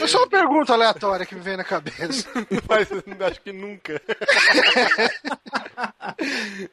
[0.00, 2.28] É só uma pergunta aleatória que me vem na cabeça.
[2.68, 2.88] Mas
[3.30, 4.00] acho que nunca.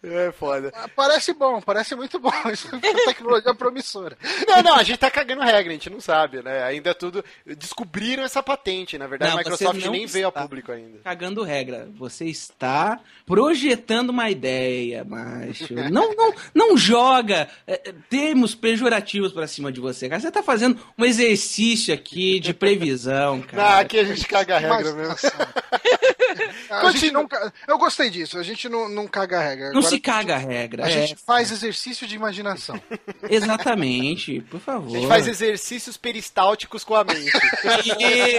[0.04, 0.72] é foda.
[0.96, 2.32] Parece bom, parece muito bom.
[2.52, 4.18] Isso é uma tecnologia promissora.
[4.48, 6.64] Não, não, a gente tá cagando regra, a gente não sabe, né?
[6.64, 7.24] Ainda é tudo.
[7.46, 11.00] Descobriram essa patente, na verdade, Não, a Microsoft nem veio a público ainda.
[11.04, 11.90] Cagando regra.
[11.96, 15.74] Você está projetando uma ideia, macho.
[15.92, 20.22] Não, não, não joga é, é, termos pejorativos pra cima de você, cara.
[20.22, 23.80] Você tá fazendo um exercício aqui de previsão, Não, cara.
[23.80, 25.14] aqui a gente caga regra mesmo.
[25.14, 25.32] Imaginação.
[26.70, 27.28] A gente não
[27.68, 29.66] Eu gostei disso, a gente não, não caga a regra.
[29.66, 30.86] Não Agora se caga a regra.
[30.86, 30.92] A é.
[30.92, 32.82] gente faz exercício de imaginação.
[33.30, 34.96] Exatamente, por favor.
[34.96, 37.32] A gente faz exercícios peristálticos com a mente.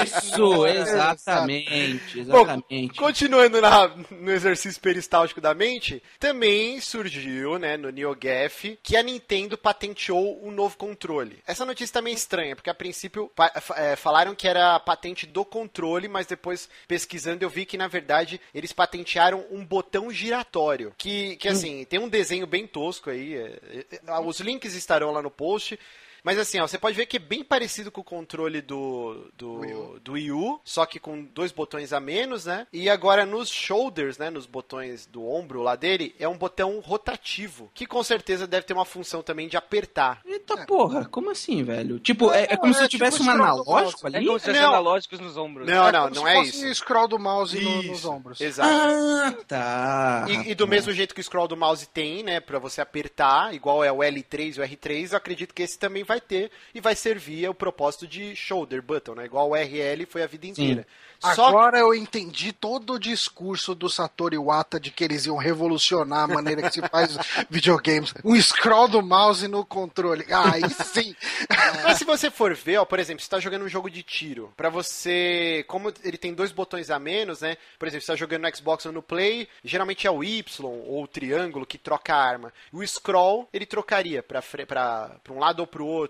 [0.04, 2.98] Isso, exatamente, Bom, exatamente.
[2.98, 9.56] continuando na- no exercício peristáltico da mente, também surgiu, né, no NeoGaf, que a Nintendo
[9.56, 11.42] patenteou um novo controle.
[11.46, 13.30] Essa notícia tá meio estranha, porque a princípio
[13.76, 17.88] é, falaram que era a patente do controle, mas depois pesquisando eu vi que na
[17.88, 23.34] verdade eles patentearam um botão giratório, que, que assim, tem um desenho bem tosco aí,
[23.34, 23.58] é,
[23.92, 25.78] é, é, os links estarão lá no post,
[26.24, 29.60] Mas assim, ó, você pode ver que é bem parecido com o controle do, do,
[29.60, 30.00] Wii U.
[30.00, 32.66] do Wii U, só que com dois botões a menos, né?
[32.72, 34.30] E agora nos shoulders, né?
[34.30, 38.72] Nos botões do ombro lá dele, é um botão rotativo, que com certeza deve ter
[38.72, 40.20] uma função também de apertar.
[40.24, 41.98] Eita porra, como assim, velho?
[42.00, 44.26] Tipo, é, é como é se tipo tivesse um scroll do analógico É ali?
[44.26, 44.68] como se Não.
[44.68, 45.66] analógicos nos ombros.
[45.68, 46.74] Não, não, como não se é fosse isso.
[46.76, 48.40] scroll do mouse no- nos ombros.
[48.40, 48.70] Exato.
[48.72, 50.26] Ah, tá.
[50.28, 53.54] E, e do mesmo jeito que o scroll do mouse tem, né, pra você apertar,
[53.54, 56.80] igual é o L3 e o R3, eu acredito que esse também vai ter e
[56.80, 60.86] vai servir ao propósito de shoulder button, né, igual o RL foi a vida inteira.
[61.34, 66.24] Só Agora eu entendi todo o discurso do Satoru Iwata de que eles iam revolucionar
[66.24, 67.16] a maneira que se faz
[67.48, 68.12] videogames.
[68.22, 70.26] Um scroll do mouse no controle.
[70.30, 71.14] Ah, aí sim.
[71.82, 74.52] Mas se você for ver, ó, por exemplo, você tá jogando um jogo de tiro,
[74.56, 77.56] pra você, como ele tem dois botões a menos, né?
[77.78, 81.02] Por exemplo, você tá jogando no Xbox ou no Play, geralmente é o Y ou
[81.02, 82.52] o triângulo que troca a arma.
[82.72, 86.03] O scroll, ele trocaria pra, pra um lado ou pro outro.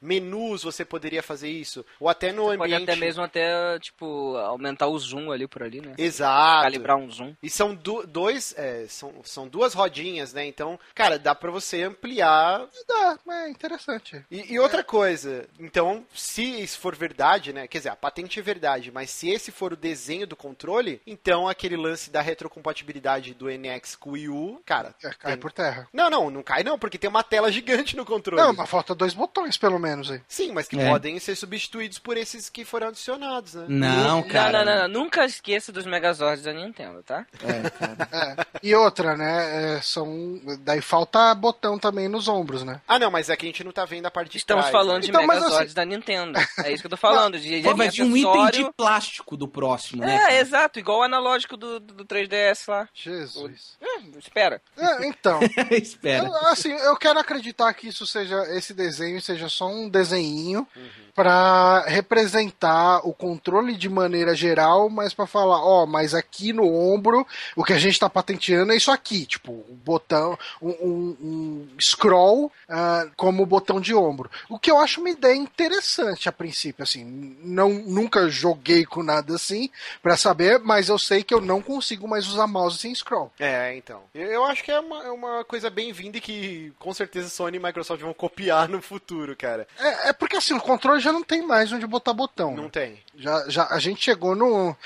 [0.00, 1.84] Menus, você poderia fazer isso.
[2.00, 2.82] Ou até no Pode ambiente...
[2.90, 5.94] até mesmo até, tipo, aumentar o zoom ali por ali, né?
[5.98, 6.62] Exato.
[6.62, 7.34] Calibrar um zoom.
[7.42, 10.44] E são du- dois, é, são, são duas rodinhas, né?
[10.46, 14.24] Então, cara, dá pra você ampliar Dá, é interessante.
[14.30, 17.66] E, e outra coisa, então, se isso for verdade, né?
[17.68, 21.48] Quer dizer, a patente é verdade, mas se esse for o desenho do controle, então
[21.48, 24.94] aquele lance da retrocompatibilidade do NX com o Wii U, cara.
[25.02, 25.88] É, cai tem- por terra.
[25.92, 28.40] Não, não, não cai não, porque tem uma tela gigante no controle.
[28.42, 30.20] Não, mas falta dois botões, pelo menos, aí.
[30.28, 30.88] Sim, mas que É.
[30.88, 33.64] podem ser substituídos por esses que foram adicionados, né?
[33.68, 34.64] Não, cara.
[34.64, 37.24] Não, não, não, Nunca esqueça dos Megazords da Nintendo, tá?
[37.42, 38.08] É, cara.
[38.12, 38.58] É.
[38.62, 39.76] E outra, né?
[39.76, 40.40] é, são.
[40.60, 42.80] Daí falta botão também nos ombros, né?
[42.86, 44.72] Ah, não, mas é que a gente não tá vendo a parte de Estamos trás,
[44.72, 45.00] falando né?
[45.02, 46.38] de Então, Megazords assim- da Nintendo.
[46.64, 47.38] É isso que eu tô falando.
[47.38, 50.14] De, de vir um item de plástico do próximo, né?
[50.14, 50.34] É, cara?
[50.34, 52.88] exato, igual o analógico do, do 3DS lá.
[52.92, 53.76] Jesus.
[53.80, 54.60] É, espera.
[54.76, 55.40] É, então.
[55.70, 56.26] Espera.
[56.26, 60.66] Eu, assim, eu quero acreditar que isso seja esse desenho seja só um desenhinho
[61.14, 67.26] pra representar o controle de maneira geral, mas pra falar, ó, mas aqui no ombro
[67.56, 71.68] o que a gente tá patenteando é isso aqui, tipo, um botão, um, um- um
[71.80, 74.30] scroll ah, como botão de ombro.
[74.48, 79.34] O que eu acho uma ideia interessante a princípio, assim, não nunca joguei com nada
[79.34, 79.70] assim
[80.02, 83.32] pra saber, mas eu sei que eu não consigo mais usar mouse sem scroll.
[83.40, 84.02] É, então.
[84.14, 87.56] Eu, eu acho que é uma, é uma coisa bem-vinda e que com certeza Sony
[87.56, 89.66] e Microsoft vão copiar no futuro, cara.
[89.78, 92.54] É, é porque assim, o controle já não tem mais onde botar botão.
[92.54, 92.70] Não né?
[92.70, 92.98] tem.
[93.18, 94.76] Já, já, a gente chegou no,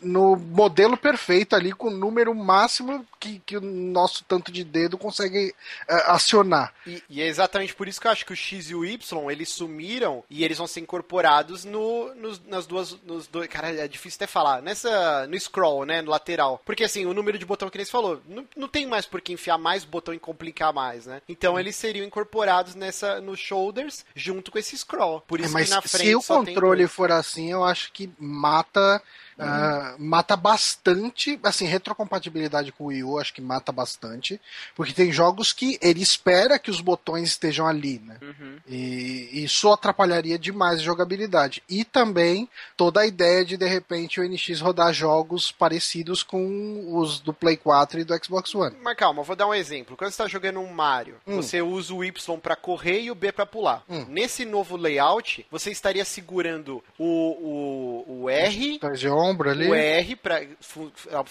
[0.00, 4.96] no modelo perfeito ali, com o número máximo que, que o nosso tanto de dedo
[4.96, 5.54] consegue
[5.86, 6.72] é, acionar.
[6.86, 9.30] E, e é exatamente por isso que eu acho que o X e o Y,
[9.30, 13.86] eles sumiram e eles vão ser incorporados no, nos, nas duas, nos dois, cara, é
[13.86, 16.62] difícil até falar, nessa, no scroll, né, no lateral.
[16.64, 19.32] Porque assim, o número de botão que eles falou, não, não tem mais por que
[19.34, 21.20] enfiar mais botão e complicar mais, né?
[21.28, 25.20] Então eles seriam incorporados nessa, nos shoulders, junto com esse scroll.
[25.20, 28.10] Por É, isso mas que na frente se o controle for assim, eu acho que
[28.18, 29.02] mata.
[29.38, 34.40] Ah, mata bastante, assim, retrocompatibilidade com o Wii U, acho que mata bastante,
[34.74, 38.16] porque tem jogos que ele espera que os botões estejam ali, né?
[38.22, 38.58] Uhum.
[38.68, 41.62] E isso atrapalharia demais a jogabilidade.
[41.68, 47.20] E também toda a ideia de de repente o NX rodar jogos parecidos com os
[47.20, 48.76] do Play 4 e do Xbox One.
[48.82, 49.96] Mas calma, vou dar um exemplo.
[49.96, 51.36] Quando você está jogando um Mario, Hum.
[51.36, 53.82] você usa o Y para correr e o B para pular.
[53.88, 54.04] Hum.
[54.08, 59.68] Nesse novo layout, você estaria segurando o, o, o R, Tá de ombro ali.
[59.68, 60.40] o R pra,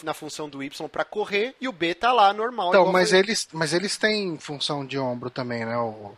[0.03, 2.69] na função do Y para correr e o B tá lá normal.
[2.69, 5.77] Então, mas foi- eles, mas eles têm função de ombro também, né?
[5.77, 6.11] O,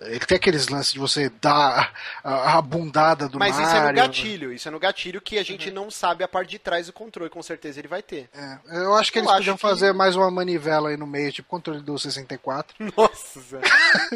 [0.00, 1.92] ele tem aqueles lances de você dar
[2.24, 3.66] a, a bundada do Mas Mario.
[3.68, 5.74] isso é no gatilho, isso é no gatilho que a gente Uhum.
[5.74, 8.28] não sabe a parte de trás do controle, com certeza ele vai ter.
[8.34, 11.06] É, eu acho que Eu eles acho podiam que- fazer mais uma manivela aí no
[11.06, 12.74] meio, tipo controle do 64.
[12.96, 13.60] Nossa, Zé.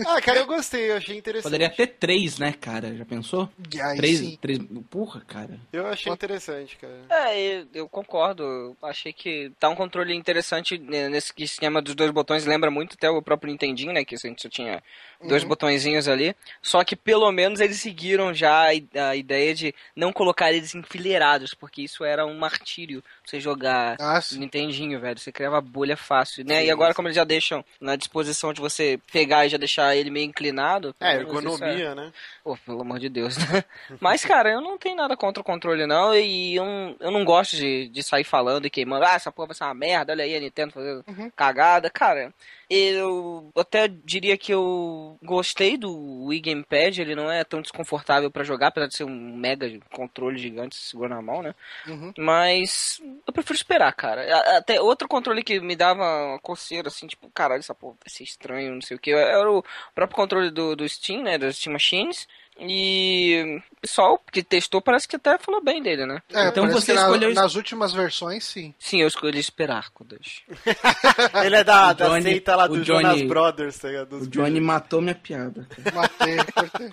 [0.07, 1.45] Ah, cara, eu gostei, eu achei interessante.
[1.45, 2.95] Poderia ter três, né, cara?
[2.97, 3.49] Já pensou?
[3.75, 4.39] E aí três, sim.
[4.41, 4.59] três.
[4.91, 5.59] Porra, cara.
[5.73, 6.95] Eu achei interessante, cara.
[7.31, 8.43] É, eu, concordo.
[8.43, 12.45] Eu achei que tá um controle interessante né, nesse esquema dos dois botões.
[12.47, 14.05] Lembra muito até o próprio Nintendinho, né?
[14.05, 14.83] Que a gente só tinha
[15.27, 15.49] dois Uhum.
[15.75, 16.35] Botõezinhos ali.
[16.63, 21.83] Só que pelo menos eles seguiram já a ideia de não colocar eles enfileirados, porque
[21.83, 24.39] isso era um martírio você jogar Ah, no sim.
[24.39, 25.19] Nintendinho, velho.
[25.19, 26.61] Você criava bolha fácil, né?
[26.61, 29.97] Sim, e agora, como eles já deixam na disposição de você pegar e já deixar
[29.97, 30.95] ele meio inclinado.
[31.01, 32.13] É, ergonomia, né?
[32.43, 33.65] Pô, pelo amor de Deus, né?
[34.01, 36.15] Mas, cara, eu não tenho nada contra o controle, não.
[36.15, 39.05] E eu não, eu não gosto de, de sair falando e queimando.
[39.07, 41.31] Ah, essa porra vai ser uma merda, olha aí a Nintendo fazendo Uhum.
[41.35, 41.89] cagada.
[41.91, 42.33] Cara,
[42.69, 46.99] eu até diria que eu gostei do Wii Gamepad.
[47.01, 51.15] Ele não é tão desconfortável pra jogar, apesar de ser um mega controle gigante segurando
[51.17, 51.55] na mão, né?
[51.87, 52.13] Uhum.
[52.19, 54.57] Mas eu prefiro esperar, cara.
[54.57, 58.25] Até outro controle que me dava uma coceira, assim, tipo, caralho, essa porra vai ser
[58.25, 59.13] estranho, não sei o que.
[59.13, 61.39] Era o próprio controle do, do Steam, né?
[61.39, 62.27] Das Steam Machines.
[62.59, 66.23] E o pessoal que testou parece que até falou bem dele, né?
[66.33, 68.73] É, Então você na- escolheu nas últimas versões, sim.
[68.79, 70.43] Sim, eu escolhi esperar com Deus.
[71.45, 74.67] Ele é da, da Johnny- seita lá do Johnny- Jonas Brothers, tá O Johnny bichos.
[74.67, 75.67] matou minha piada.
[75.93, 76.91] Matei, cortei.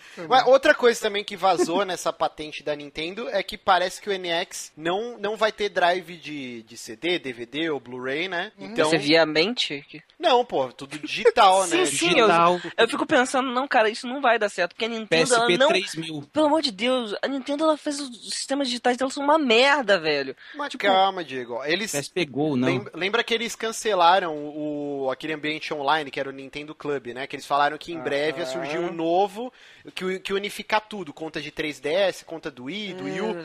[0.47, 4.71] Outra coisa também que vazou nessa patente da Nintendo é que parece que o NX
[4.75, 8.51] não, não vai ter drive de, de CD, DVD ou Blu-ray, né?
[8.57, 8.89] Então.
[8.89, 9.85] Você via a mente?
[10.19, 11.85] Não, pô, tudo digital, né?
[11.85, 14.89] Sim, sim, Digital, Eu fico pensando, não, cara, isso não vai dar certo, porque a
[14.89, 15.23] Nintendo
[15.57, 15.67] não.
[15.69, 16.23] 3000.
[16.33, 19.99] Pelo amor de Deus, a Nintendo ela fez os sistemas digitais dela são uma merda,
[19.99, 20.35] velho.
[20.55, 21.63] Mas Tipo- calma, Diego.
[21.63, 21.91] Eles.
[21.91, 22.67] PSP Go, não.
[22.67, 27.25] lem- Lembra que eles cancelaram o, aquele ambiente online que era o Nintendo Club, né?
[27.27, 29.51] Que eles falaram que em breve ia surgir um novo
[29.95, 33.35] que, que unificar tudo, conta de 3DS, conta do Wii, do Wii U.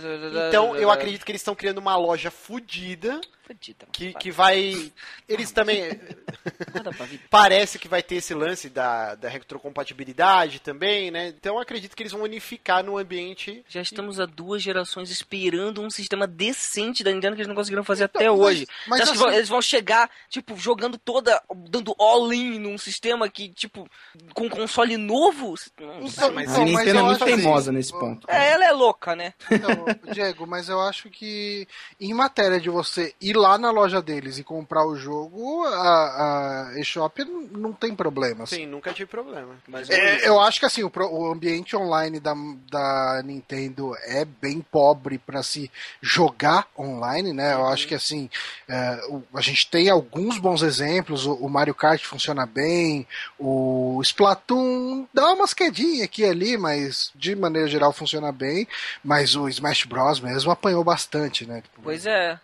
[0.48, 4.90] Então eu acredito que eles estão criando uma loja fodida Fodida, que, que vai.
[5.28, 5.84] Eles também.
[7.30, 11.28] Parece que vai ter esse lance da, da retrocompatibilidade também, né?
[11.28, 13.64] Então eu acredito que eles vão unificar no ambiente.
[13.68, 17.84] Já estamos há duas gerações esperando um sistema decente da Nintendo que eles não conseguiram
[17.84, 18.66] fazer até Então, mas- hoje.
[18.86, 23.88] mas assim- vão- eles vão chegar, tipo, jogando toda, dando all-in num sistema que, tipo,
[24.34, 25.54] com console novo?
[25.78, 26.30] Não Então, sei.
[26.30, 28.28] mas A não, mas Nintendo é eu muito assim, teimosa nesse ponto.
[28.30, 29.34] É, ela é louca, né?
[29.50, 29.70] Então,
[30.12, 31.66] Diego, mas eu acho que
[32.00, 36.80] em matéria de você ir lá na loja deles e comprar o jogo, a, a
[36.80, 38.44] eShop não tem problema.
[38.44, 38.56] assim.
[38.56, 39.54] Sim, nunca tive problema.
[39.68, 42.34] Mas É, eu acho que assim, o, o ambiente online da,
[42.70, 45.70] da Nintendo é bem pobre para se
[46.00, 47.54] jogar online, né?
[47.54, 48.28] Eu acho que assim,
[48.68, 53.06] é, o- a gente tem alguns bons exemplos, o, o Mario Kart funciona bem,
[53.38, 58.66] o Splatoon dá umas quedinhas aqui e ali, mas de maneira geral funciona bem,
[59.04, 61.60] mas o Smash Bros mesmo apanhou bastante, né?
[61.60, 62.38] Tipo, Pois é.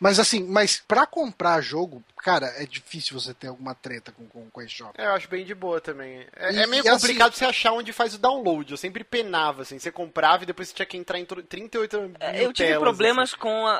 [0.00, 4.48] Mas assim, mas para comprar jogo, cara, é difícil você ter alguma treta com, com,
[4.50, 4.94] com a eShop.
[4.98, 6.26] É, eu acho bem de boa também.
[6.36, 8.70] É, E- é meio assim- complicado você achar onde faz o download.
[8.70, 9.78] Eu sempre penava, assim.
[9.78, 12.68] Você comprava e depois você tinha que entrar em tro- 38 mil É, Eu tive
[12.68, 13.38] telas, problemas assim.
[13.40, 13.76] com a,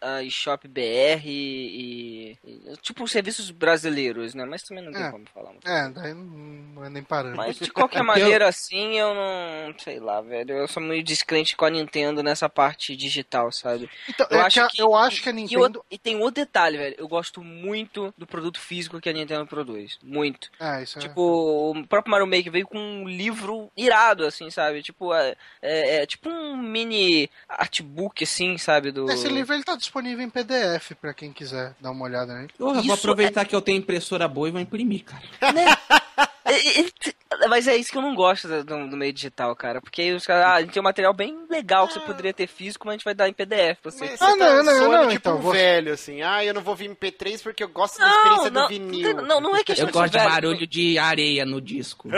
[0.00, 4.44] a, a eShop BR e, e- Tipo, serviços brasileiros, né?
[4.44, 5.10] Mas também não tem É.
[5.10, 5.68] como falar muito.
[5.68, 7.36] É, daí não, não é nem parando.
[7.36, 8.02] Mas de qualquer
[8.38, 9.78] maneira, assim, eu não.
[9.78, 10.54] Sei lá, velho.
[10.56, 13.88] Eu sou meio descrente com a Nintendo nessa parte digital, sabe?
[14.08, 15.34] Então, Eu é acho que a- que- eu acho que a E,
[15.82, 15.86] Nintendo.
[15.90, 16.94] e tem outro detalhe, velho.
[16.98, 19.98] Eu gosto muito do produto físico que a Nintendo produz.
[20.02, 20.50] Muito.
[20.58, 21.02] É, isso é.
[21.02, 24.82] Tipo, o próprio Mario Maker veio com um livro irado, assim, sabe?
[24.82, 28.90] Tipo, é, é- é tipo um mini artbook, assim, sabe?
[28.90, 29.10] Do...
[29.10, 32.50] Esse livro ele tá disponível em PDF pra quem quiser dar uma olhada nele.
[32.58, 35.22] Porra, Isso vou aproveitar que eu tenho impressora boa e vou imprimir, cara.
[35.52, 35.64] né?
[37.40, 39.80] É, é, é, Mas é isso que eu não gosto do, do- meio digital, cara.
[39.80, 42.32] Porque aí os caras, ah, a gente tem um material bem legal que você poderia
[42.32, 44.04] ter físico, mas a gente vai dar em PDF pra você.
[44.04, 46.22] Mas Ah, tá não, não, não, tipo então, um velho, assim.
[46.22, 49.16] Ah, eu não vou vir MP3 porque eu gosto da Não, experiência não, do vinil.
[49.22, 50.30] não, não é questão Eu gosto de velho.
[50.30, 52.08] barulho de areia no disco.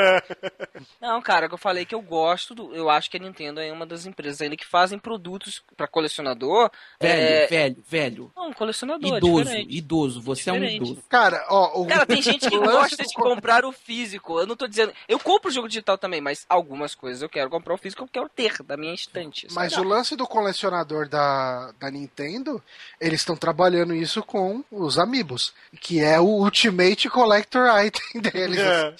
[1.00, 3.72] Não, cara, que eu falei que eu gosto, do, eu acho que a Nintendo é
[3.72, 6.70] uma das empresas ainda que fazem produtos pra colecionador.
[7.00, 7.46] Velho, é...
[7.46, 8.32] velho, velho.
[8.36, 9.76] Não, colecionador, Idoso, diferente.
[9.76, 10.22] idoso.
[10.22, 10.76] Você é um Diferente.
[10.84, 11.02] idoso.
[11.08, 14.38] Cara, ó, o, Cara, tem gente que gosta de co- comprar o físico.
[14.40, 14.92] Eu não tô dizendo.
[15.08, 18.08] Eu compro o jogo digital também, mas algumas coisas eu quero comprar o físico, eu
[18.08, 19.46] quero ter da minha estante.
[19.52, 22.62] Mas o lance do colecionador da, da Nintendo,
[23.00, 28.58] eles estão trabalhando isso com os Amiibos, que é o Ultimate Collector Item deles.
[28.58, 28.94] É.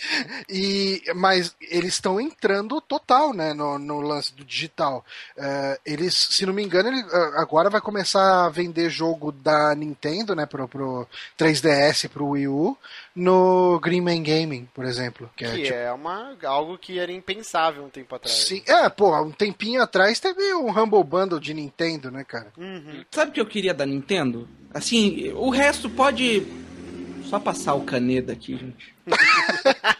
[0.49, 5.05] E, mas eles estão entrando total, né, no, no lance do digital.
[5.37, 7.05] É, eles, se não me engano, ele,
[7.37, 12.77] agora vai começar a vender jogo da Nintendo, né, pro, pro 3DS, pro Wii U,
[13.15, 15.31] no Green Man Gaming, por exemplo.
[15.37, 18.35] Que, é, Que tipo, é uma, algo que era impensável um tempo atrás.
[18.35, 22.53] Sim, é, pô, um tempinho atrás teve um Humble Bundle de Nintendo, né, cara?
[22.57, 23.05] Uhum.
[23.11, 24.49] Sabe o que eu queria da Nintendo?
[24.73, 26.47] Assim, o resto pode.
[27.25, 28.95] Só passar o caneda aqui, gente.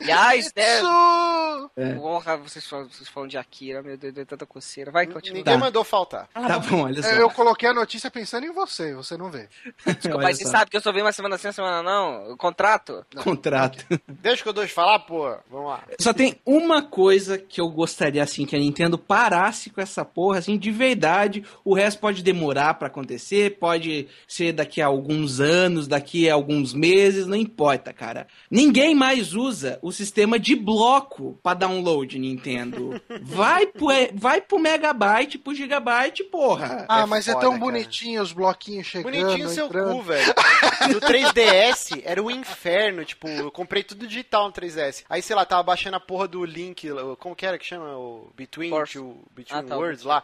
[0.00, 0.78] Aliás, né?
[0.78, 1.70] Isso!
[2.00, 4.90] Porra, vocês falam, vocês falam de Akira, meu Deus, deu tanta coceira.
[4.90, 5.38] Vai, continua.
[5.38, 5.58] Ninguém Tá.
[5.58, 6.28] mandou faltar.
[6.32, 7.08] Tá bom, olha só.
[7.08, 9.48] É, Eu coloquei a notícia pensando em você, você não vê.
[9.84, 12.32] Desculpa, mas você sabe que eu só venho uma semana sim, uma semana não?
[12.32, 13.04] O contrato?
[13.22, 13.84] Contrato.
[14.08, 15.36] Deixa que eu dou de falar, pô.
[15.50, 15.82] Vamos lá.
[16.00, 20.38] Só tem uma coisa que eu gostaria, assim, que a Nintendo parasse com essa porra,
[20.38, 21.44] assim, de verdade.
[21.64, 26.72] O resto pode demorar pra acontecer, pode ser daqui a alguns anos, daqui a alguns
[26.74, 28.26] meses, não importa, cara.
[28.50, 33.00] Ninguém mais usa o sistema de bloco pra download, Nintendo.
[33.22, 36.84] Vai pro, é, vai pro megabyte, pro gigabyte, porra.
[36.88, 37.64] Ah, É mas é foda, tão cara.
[37.64, 39.12] bonitinho os bloquinhos chegando.
[39.16, 39.92] Bonitinho seu entrando.
[39.94, 40.34] cu, velho.
[40.92, 45.04] No 3DS era um inferno, tipo, eu comprei tudo digital no 3DS.
[45.08, 47.96] Aí, sei lá, tava baixando a porra do link, como que era que chama?
[47.96, 50.22] O Between, two, between Ah, tá, o Words lá.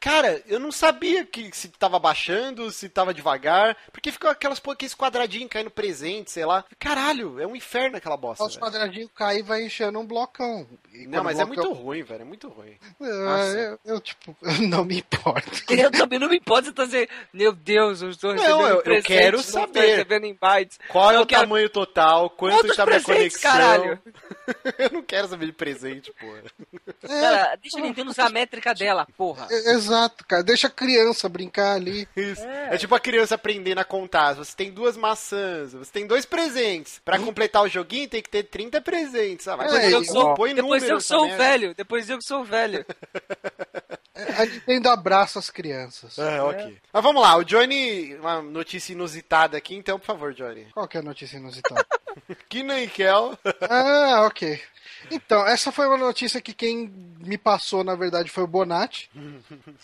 [0.00, 4.94] Cara, eu não sabia que se tava baixando, se tava devagar, porque ficou aquelas aqueles
[4.94, 6.64] quadradinhos caindo presente, sei lá.
[6.78, 8.44] Caralho, é um inferno aquela bosta.
[8.44, 10.66] Os quadradinhos caem e vai enchendo um blocão.
[10.92, 12.76] E Não, mas o é blocão- muito ruim, velho, é muito ruim.
[13.00, 13.58] Nossa.
[13.58, 14.36] eu, eu, tipo,
[14.68, 15.50] não me importo.
[15.74, 18.76] Eu também não me importo você tá dizendo, meu Deus, eu estou Não, recebendo eu-
[18.76, 19.80] eu presentes, quero não saber.
[19.86, 20.78] recebendo em bytes.
[20.88, 22.30] Qual é Eu o quero- tamanho total?
[22.30, 23.50] Quanto está minha conexão?
[23.50, 24.00] caralho?
[24.78, 26.42] eu não quero saber de presente, porra.
[27.06, 29.46] Cara, deixa a Nintendo usar a métrica dela, porra.
[29.50, 30.42] É, Exato, cara.
[30.42, 32.08] Deixa a criança brincar ali.
[32.16, 32.42] Isso.
[32.44, 32.76] É.
[32.78, 34.34] tipo a criança aprendendo a contar.
[34.34, 37.00] Você tem duas maçãs, você tem dois presentes.
[37.04, 39.46] Pra completar o joguinho tem que ter 30 presentes.
[39.48, 41.44] Ah, vai É, põe eu sou- põe Depois número eu que sou merda.
[41.44, 42.84] velho, depois eu que sou o velho.
[44.38, 46.16] A Nintendo abraça as crianças.
[46.18, 46.78] É, ok.
[46.92, 50.66] Mas vamos lá, o Johnny, uma notícia inusitada aqui, então, por favor, Johnny.
[50.72, 51.84] Qual que é a notícia inusitada?
[52.48, 53.36] Kina e Kel.
[53.68, 54.60] ah, ok.
[55.10, 56.92] Então, essa foi uma notícia que quem
[57.24, 59.10] me passou, na verdade, foi o Bonatti.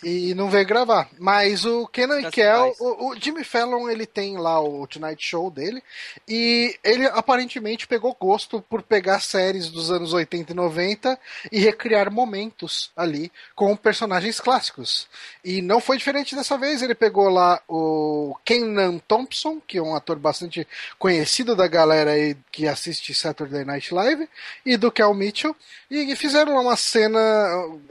[0.03, 1.09] e não veio gravar.
[1.19, 2.83] Mas o Kenan e Kel, nice.
[2.83, 5.81] o, o Jimmy Fallon, ele tem lá o Tonight Show dele.
[6.27, 11.19] E ele aparentemente pegou gosto por pegar séries dos anos 80 e 90
[11.51, 15.07] e recriar momentos ali com personagens clássicos.
[15.43, 16.81] E não foi diferente dessa vez.
[16.81, 20.67] Ele pegou lá o Kenan Thompson, que é um ator bastante
[20.97, 24.27] conhecido da galera aí que assiste Saturday Night Live,
[24.65, 25.55] e do Kel Mitchell,
[25.89, 27.19] e fizeram lá uma cena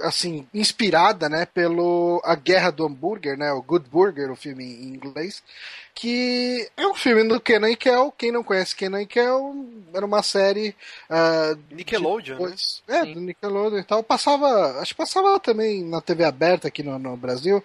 [0.01, 4.95] assim inspirada, né, pelo A Guerra do Hambúrguer, né, o Good Burger, o filme em
[4.95, 5.43] inglês,
[5.95, 8.13] que é um filme do Kenan e Kel.
[8.17, 9.55] Quem não conhece Kenan e Kel,
[9.93, 10.75] era uma série
[11.09, 12.41] ah, Nickelodeon, né?
[12.41, 13.15] depois- É, Sim.
[13.15, 14.03] do Nickelodeon e tal.
[14.03, 17.63] Passava, acho que passava também na TV aberta aqui no, no Brasil,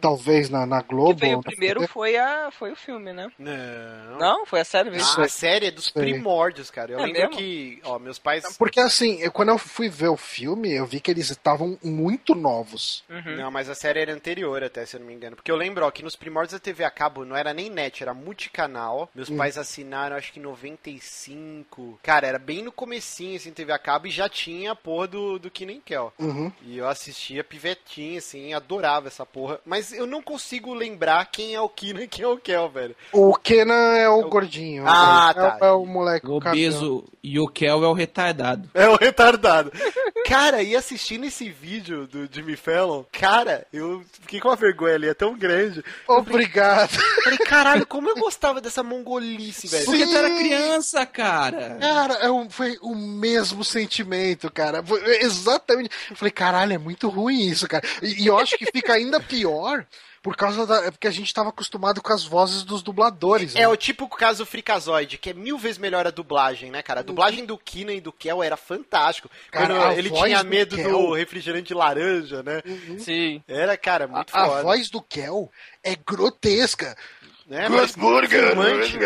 [0.00, 1.18] talvez na, na Globo.
[1.18, 1.92] Veio na primeiro TV.
[1.92, 3.30] foi, a, foi o filme, né?
[3.38, 4.18] Não.
[4.18, 5.08] Não, foi a série mesmo.
[5.20, 6.02] Ah, a série é dos Sei.
[6.02, 6.92] primórdios, cara.
[6.92, 7.36] Eu É lembro mesmo?
[7.36, 8.56] que, ó, meus pais.
[8.58, 12.34] Porque assim, eu- quando eu fui ver o filme, eu vi que eles estavam muito
[12.34, 13.04] novos.
[13.08, 13.36] Uhum.
[13.36, 15.36] Não, mas a série era anterior até, se eu não me engano.
[15.36, 18.02] Porque eu lembro, ó, que nos primórdios da TV a cabo não era nem net,
[18.02, 19.08] era multicanal.
[19.14, 19.36] Meus Hum.
[19.36, 21.98] pais assinaram, acho que em 95.
[22.02, 25.38] Cara, era bem no comecinho, assim, TV a cabo e já tinha a porra do,
[25.38, 26.12] do Kenan Kel.
[26.18, 26.52] Uhum.
[26.62, 29.60] E eu assistia pivetinho, assim, adorava essa porra.
[29.64, 32.96] Mas eu não consigo lembrar quem é o Kenan e quem é o Kel, velho.
[33.12, 34.84] O Kenan é o gordinho.
[34.86, 35.66] Ah, o Kel tá.
[35.66, 38.68] É o moleque O obeso e o Kel é o retardado.
[38.74, 39.72] É o retardado.
[40.26, 45.08] Cara, e assistindo esse vídeo do Jimmy Fallon, cara, eu fiquei com uma vergonha ali,
[45.08, 45.84] é tão grande.
[46.08, 46.88] Obrigado.
[47.22, 49.84] Falei, caralho, como eu gostava dessa mongolice, velho.
[49.84, 51.76] Porque tu era criança, cara.
[51.80, 54.82] Cara, é um- foi o mesmo sentimento, cara.
[54.82, 55.90] Foi exatamente.
[56.10, 57.86] Eu falei, caralho, é muito ruim isso, cara.
[58.02, 59.86] E, e eu acho que fica ainda pior
[60.22, 60.86] por causa da.
[60.86, 63.54] é Porque a gente tava acostumado com as vozes dos dubladores.
[63.54, 63.68] É né?
[63.68, 67.00] o típico caso Freakazoid, que é mil vezes melhor a dublagem, né, cara?
[67.00, 69.28] A dublagem do Kina e do Kel era fantástico.
[69.50, 72.62] Cara, Quando a ele tinha do medo Kel- do refrigerante laranja, né?
[72.98, 73.42] Sim.
[73.46, 74.62] Era, cara, muito A foda.
[74.62, 75.50] voz do Kel
[75.82, 76.96] é grotesca.
[77.46, 77.68] Né?
[77.68, 78.98] Parece fumante.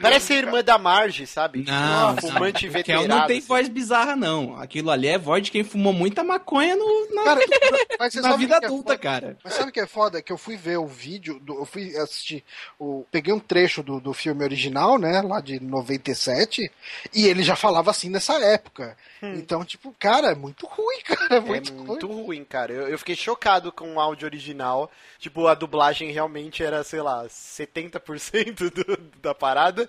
[0.00, 1.64] Parece a irmã da Marge, sabe?
[1.66, 3.08] Não, Tipo, fumante o Kel veterano.
[3.08, 3.46] não tem assim.
[3.46, 4.56] voz bizarra, não.
[4.58, 7.40] Aquilo ali é voz de quem fumou muita maconha no, na, Cara,
[8.22, 8.98] na vida é adulta, foda?
[8.98, 9.36] cara.
[9.44, 10.22] Mas sabe o que é foda?
[10.22, 12.44] Que eu fui ver o vídeo, do- eu fui assistir,
[12.78, 16.70] o, peguei um trecho do, do filme original, né, lá de 97,
[17.14, 18.96] e ele já falava assim nessa época.
[19.22, 21.86] Então, tipo, cara, é muito ruim, cara, é muito, é ruim.
[21.86, 22.72] muito ruim, cara.
[22.72, 24.90] Eu, eu fiquei chocado com o áudio original.
[25.18, 27.26] Tipo, a dublagem realmente era, sei lá,
[27.66, 29.88] 70% do, da parada.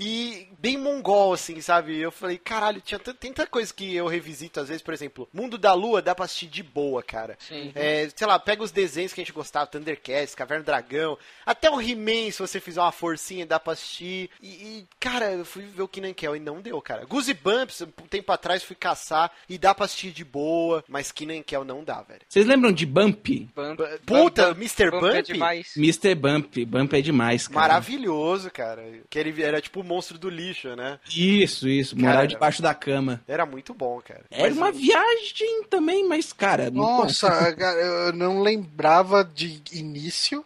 [0.00, 1.98] E bem mongol, assim, sabe?
[1.98, 5.72] Eu falei, caralho, tinha tanta coisa que eu revisito às vezes, por exemplo, Mundo da
[5.74, 7.36] Lua dá pra assistir de boa, cara.
[7.40, 7.72] Sim.
[7.74, 11.68] É, sei lá, pega os desenhos que a gente gostava, Thundercats, Caverna do Dragão, até
[11.68, 14.30] o He-Man, se você fizer uma forcinha, dá pra assistir.
[14.40, 17.04] E, e, cara, eu fui ver o Kinan Kel e não deu, cara.
[17.04, 21.42] Goosey Bumps, um tempo atrás fui caçar e dá pra assistir de boa, mas Kinan
[21.42, 22.20] Kel não dá, velho.
[22.28, 23.26] Vocês lembram de Bump?
[23.54, 24.90] Bump, Puta, Bump- Mr.
[24.92, 25.26] Bump é Bump?
[25.26, 25.76] demais.
[25.76, 26.14] Mr.
[26.14, 26.64] Bump.
[26.66, 27.60] Bump é demais, cara.
[27.60, 28.84] Maravilhoso, cara.
[29.10, 30.98] Que ele era tipo monstro do lixo, né?
[31.14, 31.98] Isso, isso.
[31.98, 33.20] Morar Cara, debaixo da cama.
[33.26, 34.24] Era muito bom, cara.
[34.30, 36.70] Era Mas, uma viagem também, mas, cara...
[36.70, 40.44] não- Nossa, cara, eu não lembrava de início.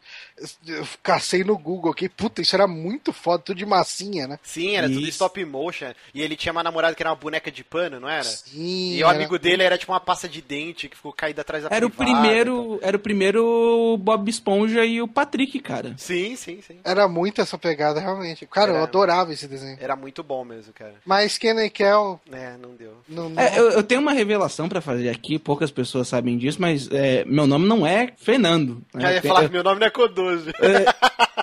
[0.66, 2.08] Eu cacei no Google aqui.
[2.08, 4.38] Puta, isso era muito foda, tudo de massinha, né?
[4.42, 5.10] Sim, era tudo Isso.
[5.10, 5.92] stop motion.
[6.14, 8.24] E ele tinha uma namorada que era uma boneca de pano, não era?
[8.24, 8.94] Sim.
[8.94, 11.64] E o era- amigo dele era tipo uma pasta de dente que ficou caída atrás
[11.64, 15.94] da Era o privada, primeiro, era o primeiro Bob Esponja e o Patrick, cara.
[15.96, 16.78] Sim, sim, sim.
[16.84, 18.46] Era muito essa pegada, realmente.
[18.46, 18.84] Cara, eu Era.
[18.84, 19.76] adorava adorava esse desenho.
[19.80, 20.94] Era muito bom mesmo, cara.
[21.04, 22.94] Mas Kenan e Kel É, não deu.
[23.08, 26.60] não, não- É, eu, eu tenho uma revelação pra fazer aqui, poucas pessoas sabem disso,
[26.60, 28.82] mas é, meu nome não é Fernando.
[28.94, 29.00] né?
[29.02, 29.90] Já ia Eu tenho- falar que meu nome não é
[30.24, 30.52] Kodoji.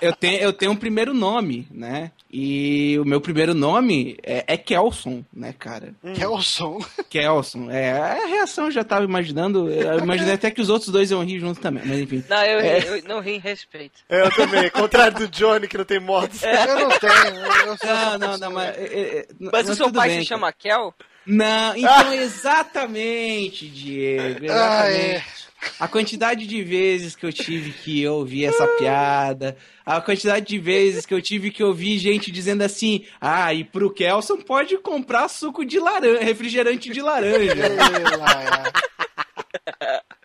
[0.02, 2.10] eu tenho, eu tenho um primeiro nome, né?
[2.32, 5.94] E o meu primeiro nome é, é Kelson, né, cara?
[6.14, 6.78] Kelson.
[7.10, 7.70] Kelson.
[7.70, 9.68] É, a reação eu já tava imaginando.
[9.68, 12.22] Eu imaginei até que os outros dois iam rir junto também, mas enfim.
[12.28, 12.78] Não, eu, É.
[12.98, 14.00] eu não ri em respeito.
[14.08, 14.70] É, eu também.
[14.70, 16.40] Contrário do Johnny, que não tem modos.
[16.42, 17.40] Eu não tenho.
[17.66, 18.76] Eu, Não, não, não, mas.
[18.76, 20.40] é, é, Mas o seu pai bem, se cara.
[20.40, 20.94] chama Kel?
[21.26, 24.46] Não, então exatamente, Diego.
[24.50, 25.16] Ah, Exatamente.
[25.16, 25.24] é.
[25.78, 31.04] A quantidade de vezes que eu tive que ouvir essa piada, a quantidade de vezes
[31.04, 35.64] que eu tive que ouvir gente dizendo assim: ah, e pro Kelson pode comprar suco
[35.64, 37.54] de laranja, refrigerante de laranja.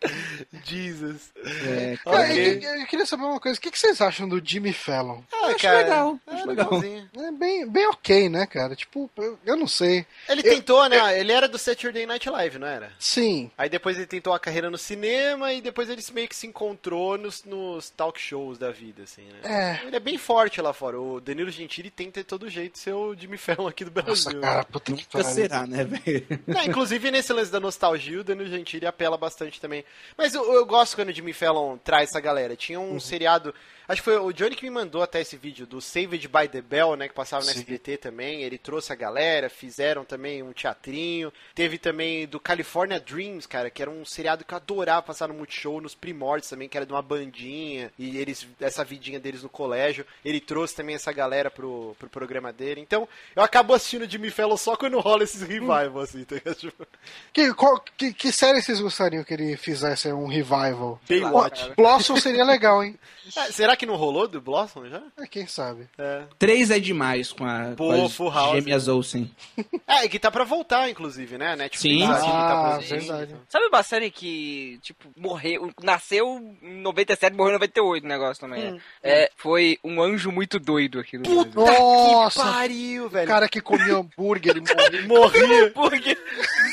[0.06, 0.58] É.
[0.64, 1.32] Jesus.
[1.38, 2.60] É, Cara, Ok.
[2.64, 3.58] eu, eu queria saber uma coisa.
[3.58, 5.22] O que que vocês acham do Jimmy Fallon?
[5.32, 6.70] Ah, acho legal, é acho legal.
[6.74, 7.10] legalzinho.
[7.18, 8.76] É bem, bem ok, né, cara?
[8.76, 10.06] Tipo, eu, eu não sei.
[10.30, 11.20] Ele tentou, né?
[11.20, 12.92] Ele era do Saturday Night Live, não era?
[13.00, 13.52] Sim.
[13.58, 17.18] Aí depois ele tentou a carreira no cinema e depois ele meio que se encontrou
[17.18, 19.80] nos, nos talk shows da vida, assim, né?
[19.84, 19.88] É.
[19.88, 21.00] Ele é bem forte lá fora.
[21.00, 24.42] O Danilo Gentili tenta de todo jeito ser o Jimmy Fallon aqui do Nossa, Brasil.
[24.42, 26.26] cara, puta que será, né, velho?
[26.48, 29.84] Não, inclusive nesse lance da nostalgia, o Danilo Gentili apela bastante também.
[30.18, 32.56] Mas eu, eu gosto quando o Jimmy Fallon traz essa galera.
[32.56, 33.54] Tinha um seriado.
[33.88, 36.62] Acho que foi o Johnny que me mandou até esse vídeo do Saved by the
[36.62, 37.08] Bell, né?
[37.08, 37.60] Que passava no Sim.
[37.60, 38.42] SBT também.
[38.42, 41.32] Ele trouxe a galera, fizeram também um teatrinho.
[41.54, 45.34] Teve também do California Dreams, cara, que era um seriado que eu adorava passar no
[45.36, 47.92] Multishow, nos primórdios também, que era de uma bandinha.
[48.00, 50.06] E eles, essa vidinha deles no colégio.
[50.24, 52.82] Ele trouxe também essa galera pro, pro programa dele.
[52.82, 56.36] Então, eu acabo assistindo Jimmy Fallon só quando rola esses revival, assim, tá?
[56.56, 56.88] Tipo,
[57.32, 61.00] Que, qual- que, que série vocês gostariam que ele fizesse um revival?
[61.08, 61.72] Baywatch.
[61.76, 62.98] Blossom seria legal, hein?
[63.36, 65.02] Ah, será que não rolou do Blossom já?
[65.18, 65.88] É, quem sabe?
[65.98, 66.24] É.
[66.40, 68.52] Três é demais com, a, Pô, com as Full House.
[68.56, 69.30] gêmeas Olsen.
[69.88, 71.54] É, e que tá pra voltar, inclusive, né?
[71.54, 72.08] A Netflix Sim.
[72.08, 73.36] tá, tá Ah, verdade.
[73.48, 76.26] Sabe uma série que, tipo, morreu, nasceu
[76.62, 78.82] em 97, morreu em 98 o negócio também, né?
[79.04, 81.52] É, foi um anjo muito doido aqui no Brasil.
[81.56, 82.42] Nossa!
[82.44, 83.28] Que pariu, O velho.
[83.28, 84.62] cara que comia hambúrguer, ele
[85.08, 85.36] morreu.
[85.46, 85.72] Morria.
[85.72, 86.18] Porque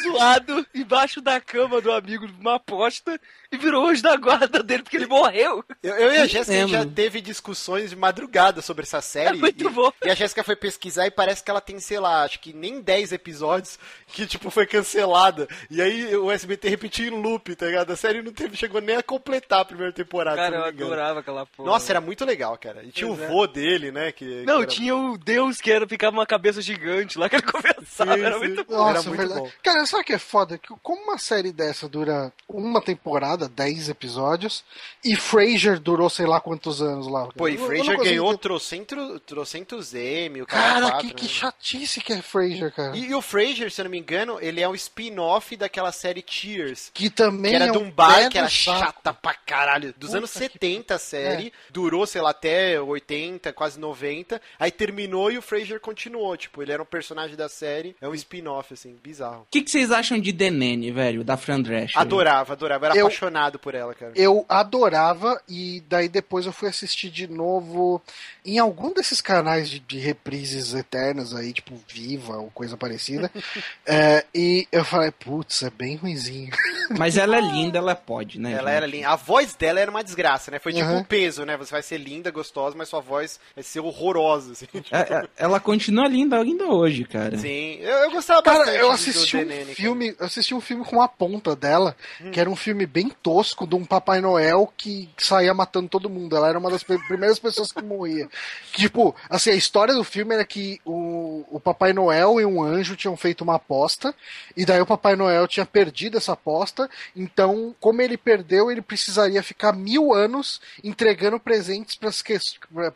[0.03, 4.96] zoado embaixo da cama do amigo numa aposta e virou anjo da guarda dele porque
[4.96, 5.64] ele morreu.
[5.82, 6.84] Eu, eu e a Jéssica a gente já.
[6.93, 9.36] Teve discussões de madrugada sobre essa série.
[9.36, 9.93] É muito e, bom.
[10.05, 12.80] E a Jéssica foi pesquisar e parece que ela tem, sei lá, acho que nem
[12.80, 13.78] 10 episódios
[14.09, 15.49] que, tipo, foi cancelada.
[15.70, 17.90] E aí o SBT repetiu em loop, tá ligado?
[17.93, 20.36] A série não teve, chegou nem a completar a primeira temporada.
[20.36, 21.68] Cara, eu adorava aquela porra.
[21.70, 22.82] Nossa, era muito legal, cara.
[22.84, 23.28] E tinha Pois o é.
[23.28, 24.12] vô dele, né?
[24.12, 27.36] Que, Não, que era- tinha o Deus que era, ficava uma cabeça gigante lá que
[27.36, 28.40] ele conversava, Sim, era sim.
[28.40, 28.74] muito bom.
[28.74, 29.40] Era Nossa, muito verdade.
[29.40, 29.51] bom.
[29.62, 30.59] Cara, sabe o que é foda?
[30.59, 34.64] Que como uma série dessa dura uma temporada, 10 episódios,
[35.05, 37.28] e Frasier durou sei lá quantos anos lá.
[37.28, 38.39] Pô, e consigo ganhou entender.
[38.43, 40.62] trocentos, trocentos M, o cara.
[40.72, 41.28] Cara, quatro, que, que né?
[41.30, 42.97] chatice que é Frasier, cara.
[42.97, 46.24] E, e o Frasier, se eu não me engano, ele é um spin-off daquela série
[46.26, 46.91] Cheers.
[46.95, 48.78] Que também Que era é de um bar que era saco.
[48.78, 49.95] chata pra caralho.
[49.97, 51.47] Dos Puta anos que 70 a série.
[51.49, 51.53] É.
[51.70, 54.41] Durou, sei lá, até 80, quase 90.
[54.59, 56.37] Aí terminou e o Frasier continuou.
[56.37, 57.95] Tipo, ele era um personagem da série.
[58.01, 59.43] É um spin-off, assim, bizarro.
[59.43, 61.24] O que, que vocês acham de The Nanny, velho?
[61.24, 62.01] Da Fran Drescher?
[62.01, 62.87] Adorava, adorava.
[62.87, 64.12] Era Eu- apaixonado por ela, cara.
[64.16, 68.03] Eu adorava e daí depois eu fui assistir de novo
[68.45, 73.31] em algum desses canais de, de reprises eternas aí, tipo Viva ou coisa parecida.
[73.85, 76.51] É, e eu falei, putz, é bem ruinzinho.
[76.97, 78.53] Mas ela é linda, ela pode, né?
[78.53, 78.77] Ela gente?
[78.77, 79.09] era linda.
[79.09, 80.59] A voz dela era uma desgraça, né?
[80.59, 80.99] Foi tipo Uhum.
[80.99, 81.57] um peso, né?
[81.57, 84.66] Você vai ser linda, gostosa, mas sua voz vai ser horrorosa, assim.
[84.73, 87.37] Tipo, É, é, ela continua linda ainda hoje, cara.
[87.39, 87.77] Sim.
[87.81, 89.75] Eu, eu gostava bastante Cara, eu do- assisti do um Nanny, cara.
[89.75, 92.31] filme, eu assisti um filme com a ponta dela, Hum.
[92.31, 96.37] que era um filme bem tosco de um Papai Noel que saía matando todo mundo.
[96.37, 98.28] Ela era uma das primeiras pessoas que morria.
[98.72, 102.62] Que, tipo, assim, a história do filme era que o, o Papai Noel e um
[102.62, 104.14] anjo tinham feito uma aposta,
[104.56, 109.42] e daí o Papai Noel tinha perdido essa aposta, então, como ele perdeu, ele precisaria
[109.42, 112.08] ficar mil anos entregando presentes para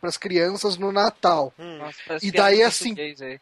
[0.03, 1.53] as crianças no Natal.
[1.57, 2.93] Nossa, parece E é daí, assim.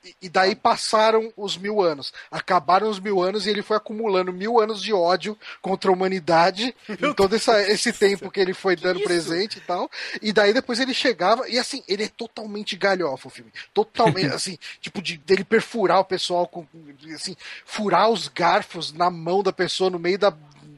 [0.03, 2.11] E- E daí passaram os mil anos.
[2.31, 6.75] Acabaram os mil anos e ele foi acumulando mil anos de ódio contra a humanidade
[6.89, 9.89] em todo essa- esse tempo que ele foi dando presente e tal.
[10.21, 13.51] E daí depois ele chegava, e assim, ele é totalmente galhofa o filme.
[13.73, 16.65] Totalmente, assim, tipo, de, dele perfurar o pessoal com.
[17.13, 17.35] Assim,
[17.65, 20.33] furar os garfos na mão da pessoa no meio da.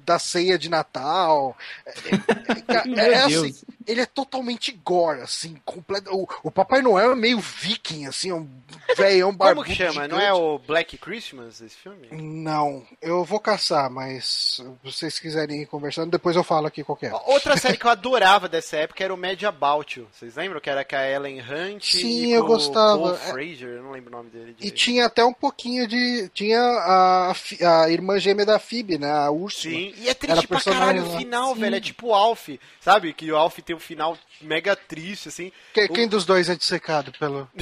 [0.06, 1.58] Da ceia de Natal.
[1.86, 3.54] É, é- é- é assim.
[3.88, 6.10] Ele é totalmente gore, assim, completo.
[6.14, 8.48] O, o Papai Noel é meio viking, assim, é um
[8.96, 9.64] velhão barbudo.
[9.66, 9.94] Como que chama?
[10.04, 10.10] gigante.
[10.14, 12.08] Não é o Black Christmas esse filme?
[12.12, 16.96] Não, eu vou caçar, mas se vocês quiserem ir conversando, depois eu falo aqui qual
[16.98, 17.14] que é.
[17.26, 20.08] Outra série que eu adorava dessa época era o Mad About You.
[20.12, 22.96] Vocês lembram que era com a Ellen Hunt Sim, e eu gostava.
[22.98, 24.52] o Paul É- Fraser, eu não lembro o nome dele.
[24.52, 24.76] E direito.
[24.76, 26.30] tinha até um pouquinho de.
[26.34, 27.34] Tinha a,
[27.84, 29.12] a irmã gêmea da Phoebe, né?
[29.12, 29.74] A Úrsula.
[29.74, 31.62] Sim, e é triste pra caralho o final, Sim.
[31.62, 31.76] velho.
[31.76, 32.50] É tipo o Alf,
[32.82, 33.14] sabe?
[33.14, 35.52] Que o Alf tem um final mega triste, assim.
[35.74, 37.48] Que- Quem dos dois é dissecado pelo.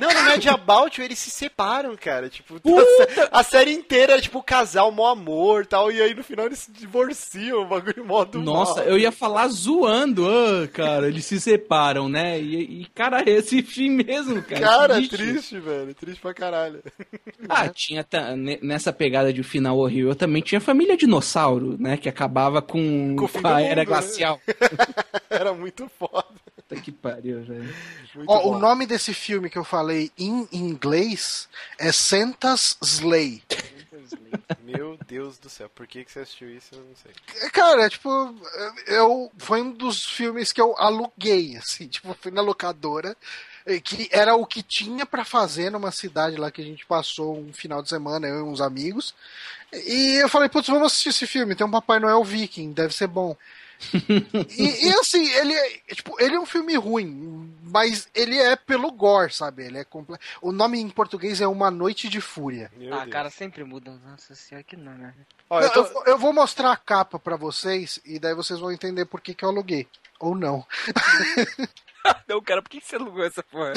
[0.00, 2.28] Não, no Mad About eles se separam, cara.
[2.28, 2.84] Tipo, a,
[3.14, 5.92] sé- a série inteira é tipo casal, mó amor e tal.
[5.92, 8.84] E aí no final eles se divorciam, o bagulho mó do Nossa, mal.
[8.84, 12.40] eu ia falar zoando, ah, cara, eles se separam, né?
[12.40, 14.60] E, e, cara, é esse fim mesmo, cara.
[14.60, 15.16] Cara, triste.
[15.16, 15.94] triste, velho.
[15.94, 16.82] Triste pra caralho.
[17.48, 18.04] Ah, tinha
[18.62, 21.96] nessa pegada de final horrível também tinha família dinossauro, né?
[21.96, 23.84] Que acabava com, Com com a era mundo, né?
[23.84, 24.40] glacial.
[25.30, 26.26] Era muito foda.
[26.56, 27.74] Puta que pariu, velho.
[28.14, 33.42] Muito Ó, o nome desse filme que eu falei em inglês é Santa's Slay.
[34.62, 36.74] Meu Deus do céu, por que, que você assistiu isso?
[36.74, 37.12] Eu não sei.
[37.50, 38.10] Cara, tipo,
[38.86, 43.16] eu foi um dos filmes que eu aluguei, assim, tipo, fui na locadora,
[43.66, 47.38] eh, que era o que tinha pra fazer numa cidade lá que a gente passou
[47.38, 49.14] um final de semana, eu e uns amigos.
[49.72, 53.06] E eu falei, putz, vamos assistir esse filme, tem um Papai Noel Viking, deve ser
[53.06, 53.36] bom.
[54.58, 58.90] e, e, assim, ele é, tipo, ele é um filme ruim, mas ele é pelo
[58.92, 59.64] gore, sabe?
[59.64, 60.16] Ele é comple...
[60.40, 62.70] O nome em português é Uma Noite de Fúria.
[62.76, 63.10] Meu Ah, Deus.
[63.12, 63.92] cara, sempre muda.
[64.06, 65.14] Nossa senhora, que não, né?
[65.50, 68.34] Ó, Não, eu tô- eu, vou- eu vou mostrar a capa pra vocês e daí
[68.34, 69.86] vocês vão entender por que, que eu aluguei.
[70.20, 70.64] Ou não.
[72.28, 73.72] Não, cara, por que você alugou essa porra?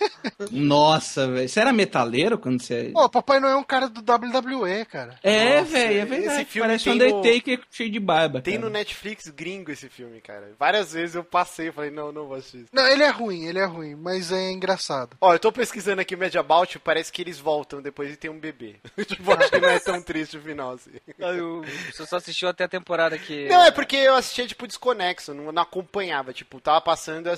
[0.50, 1.48] Nossa, velho.
[1.48, 2.90] Você era metaleiro quando você.
[2.92, 5.18] Pô, Papai Noel é um cara do WWE, cara.
[5.22, 6.44] É, velho, é esse verdade.
[6.46, 8.40] filme Parece tem um no- Undertaker cheio de barba.
[8.40, 8.66] Tem cara.
[8.66, 10.52] no Netflix gringo esse filme, cara.
[10.58, 12.58] Várias vezes eu passei e falei, não, não vou assistir.
[12.58, 12.68] isso.
[12.72, 15.16] Não, ele é ruim, ele é ruim, mas é engraçado.
[15.20, 18.30] Ó, eu tô pesquisando aqui Mad About, You, parece que eles voltam depois e tem
[18.30, 18.76] um bebê.
[19.06, 20.90] tipo, acho que não é tão triste o final, assim.
[21.20, 21.62] Ah, eu-
[21.92, 23.48] Você só assistiu até a temporada que.
[23.48, 27.34] Não, é porque eu assistia, tipo, desconexo, não, não acompanhava, tipo, tava passando e eu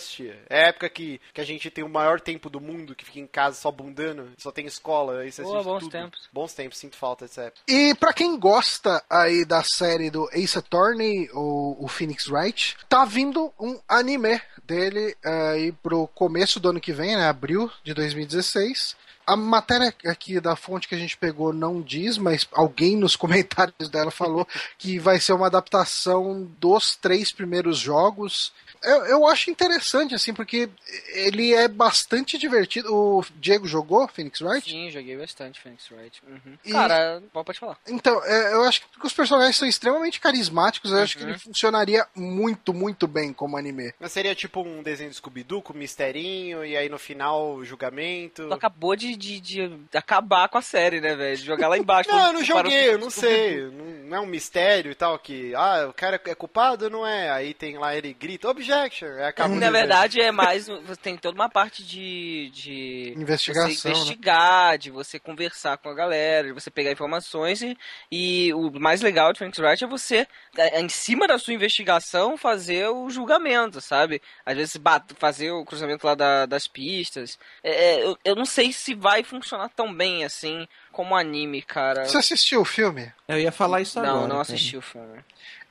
[0.49, 3.20] É a época que, que a gente tem o maior tempo do mundo, que fica
[3.20, 5.93] em casa só bundando, só tem escola, aí você Boa, bons tudo.
[5.93, 6.28] tempos.
[6.33, 7.62] Bons tempos, sinto falta dessa época.
[7.68, 13.05] E pra quem gosta aí da série do Ace Attorney, ou o Phoenix Wright, tá
[13.05, 17.28] vindo um anime dele aí pro começo do ano que vem, né?
[17.28, 18.97] Abril de 2016.
[19.27, 23.89] A matéria aqui da fonte que a gente pegou não diz, mas alguém nos comentários
[23.89, 24.47] dela falou
[24.79, 28.53] que vai ser uma adaptação dos três primeiros jogos.
[28.83, 30.68] Eu, eu acho interessante, assim, porque
[31.14, 32.93] ele é bastante divertido.
[32.93, 34.68] O Diego jogou Phoenix Wright?
[34.68, 36.20] Sim, joguei bastante Phoenix Wright.
[36.27, 36.59] Uhum.
[36.64, 37.79] E- Cara, pode falar.
[37.87, 40.91] Então, é, eu acho que os personagens são extremamente carismáticos.
[40.91, 43.95] Eu acho que ele funcionaria muito, muito bem como anime.
[44.01, 48.49] Mas seria tipo um desenho do Scooby-Doo com misterinho, e aí no final o julgamento.
[48.49, 51.37] Tu acabou de, de, de acabar com a série, né, velho?
[51.37, 52.11] De jogar lá embaixo.
[52.11, 53.63] Não, eu não joguei, eu não sei.
[53.71, 56.91] Não não é um mistério e tal, que, ah, o cara é culpado?
[56.91, 57.31] Não é.
[57.31, 59.09] Aí tem lá, ele grita, objection.
[59.09, 60.67] Aí acaba o Na verdade, é mais.
[60.67, 62.51] Você tem toda uma parte de.
[62.53, 63.95] de Investigação, Você né?
[63.95, 67.63] investigar, de você conversar com a galera, de você pegar informações.
[67.63, 67.77] E,
[68.11, 70.27] e o mais legal de Phoenix Wright é você,
[70.59, 74.21] é, em cima da sua investigação, fazer o julgamento, sabe?
[74.45, 77.39] Às vezes bate- fazer o cruzamento lá da- das pistas.
[77.63, 82.05] É, é, eu, eu não sei se vai funcionar tão bem assim como anime, cara.
[82.05, 83.13] Você assistiu o filme?
[83.27, 84.15] Eu ia falar isso agora.
[84.15, 85.19] Não, não assisti o filme.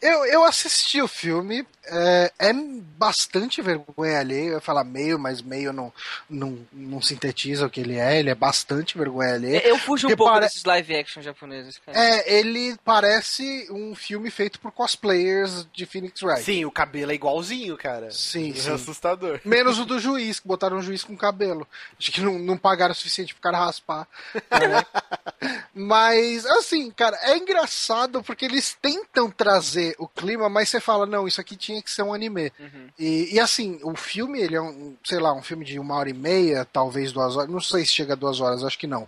[0.02, 5.42] Eu, eu assisti o filme, é, é bastante vergonha alheia, eu ia falar meio, mas
[5.42, 5.94] meio não,
[6.30, 9.68] não, não sintetiza o que ele é, ele é bastante vergonha alheia.
[9.68, 11.98] Eu fujo um pouco pare- desses live action japoneses, cara.
[11.98, 16.44] É, ele parece um filme feito por cosplayers de Phoenix Wright.
[16.44, 18.10] Sim, o cabelo é igualzinho, cara.
[18.12, 18.72] Sim, É sim.
[18.72, 19.40] assustador.
[19.46, 21.68] Menos o do juiz, que botaram um juiz com cabelo.
[22.00, 24.08] Acho que não, não pagaram o suficiente pro cara raspar.
[24.50, 25.52] É.
[25.74, 31.28] Mas, assim, cara, é engraçado porque eles tentam trazer o clima, mas você fala, não,
[31.28, 32.52] isso aqui tinha que ser um anime.
[32.98, 36.10] E, e, assim, o filme, ele é um, sei lá, um filme de uma hora
[36.10, 39.08] e meia, talvez duas horas, não sei se chega a duas horas, acho que não.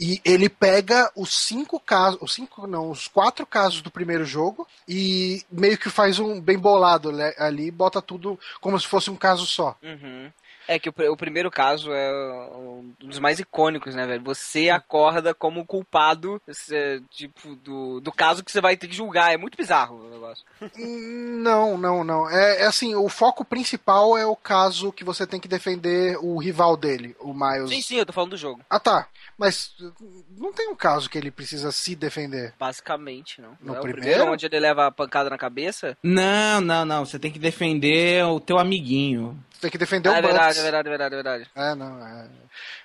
[0.00, 4.66] E ele pega os cinco casos, os cinco, não, os quatro casos do primeiro jogo
[4.88, 9.16] e meio que faz um bem bolado né, ali, bota tudo como se fosse um
[9.16, 9.76] caso só.
[9.82, 10.30] Uhum.
[10.66, 12.12] É que o, o primeiro caso é
[12.54, 14.22] um dos mais icônicos, né, velho?
[14.24, 19.32] Você acorda como culpado, você, tipo, do, do caso que você vai ter que julgar.
[19.32, 20.22] É muito bizarro o negócio.
[20.22, 20.44] negócio.
[20.78, 22.30] Não, não, não.
[22.30, 26.38] É, é assim, o foco principal é o caso que você tem que defender o
[26.38, 27.70] rival dele, o Miles.
[27.70, 28.60] Sim, sim, eu tô falando do jogo.
[28.70, 29.08] Ah, tá.
[29.42, 29.74] Mas
[30.38, 32.54] não tem um caso que ele precisa se defender.
[32.58, 33.50] Basicamente, não.
[33.60, 34.30] No Não é o primeiro?
[34.30, 35.98] onde ele leva a pancada na cabeça?
[36.00, 37.04] Não, não, não.
[37.04, 39.36] Você tem que defender o teu amiguinho.
[39.50, 41.50] Você tem que defender Ah, o é verdade, é verdade, é verdade, é verdade.
[41.56, 42.28] É, não, é.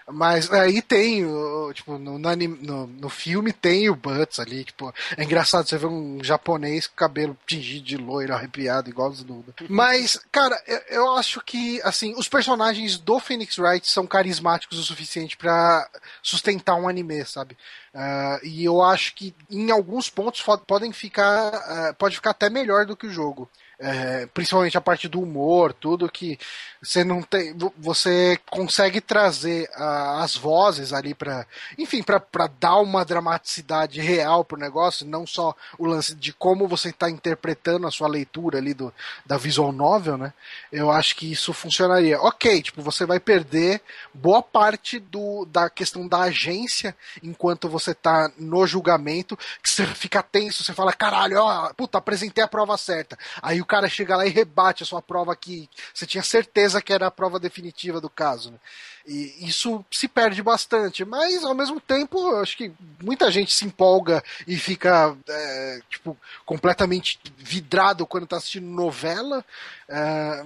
[0.10, 5.24] Mas aí tem, o- tipo, no, no, no- filme tem o Butts ali, tipo, é
[5.24, 9.53] engraçado você ver um japonês com cabelo tingido de loiro, arrepiado, igual os Duda.
[9.70, 14.84] Mas, cara, eu, eu acho que, assim, os personagens do Phoenix Wright são carismáticos o
[14.84, 15.86] suficiente pra
[16.24, 17.58] sustentar um anime, sabe?
[17.93, 22.86] Ah, e eu acho que em alguns pontos podem ficar, ah, pode ficar até melhor
[22.86, 23.49] do que o jogo.
[23.80, 26.39] É, principalmente a parte do humor, tudo que
[26.82, 31.45] você não tem, vo- você consegue trazer ah, as vozes ali para,
[31.78, 32.19] enfim, para
[32.59, 37.86] dar uma dramaticidade real pro negócio, não só o lance de como você está interpretando
[37.86, 38.91] a sua leitura ali do
[39.25, 40.34] da visual novel, né?
[40.71, 42.19] Eu acho que isso funcionaria.
[42.21, 43.82] Ok, tipo, você vai perder
[44.13, 50.21] boa parte do, da questão da agência enquanto você tá no julgamento, que você fica
[50.23, 53.17] tenso, você fala, caralho, ó, puta, apresentei a prova certa.
[53.41, 56.93] Aí o cara chega lá e rebate a sua prova que você tinha certeza que
[56.93, 58.59] era a prova definitiva do caso, né?
[59.08, 64.22] E isso se perde bastante, mas ao mesmo tempo, acho que muita gente se empolga
[64.45, 69.45] e fica, é, tipo, completamente vidrado quando tá assistindo novela.
[69.89, 70.45] É,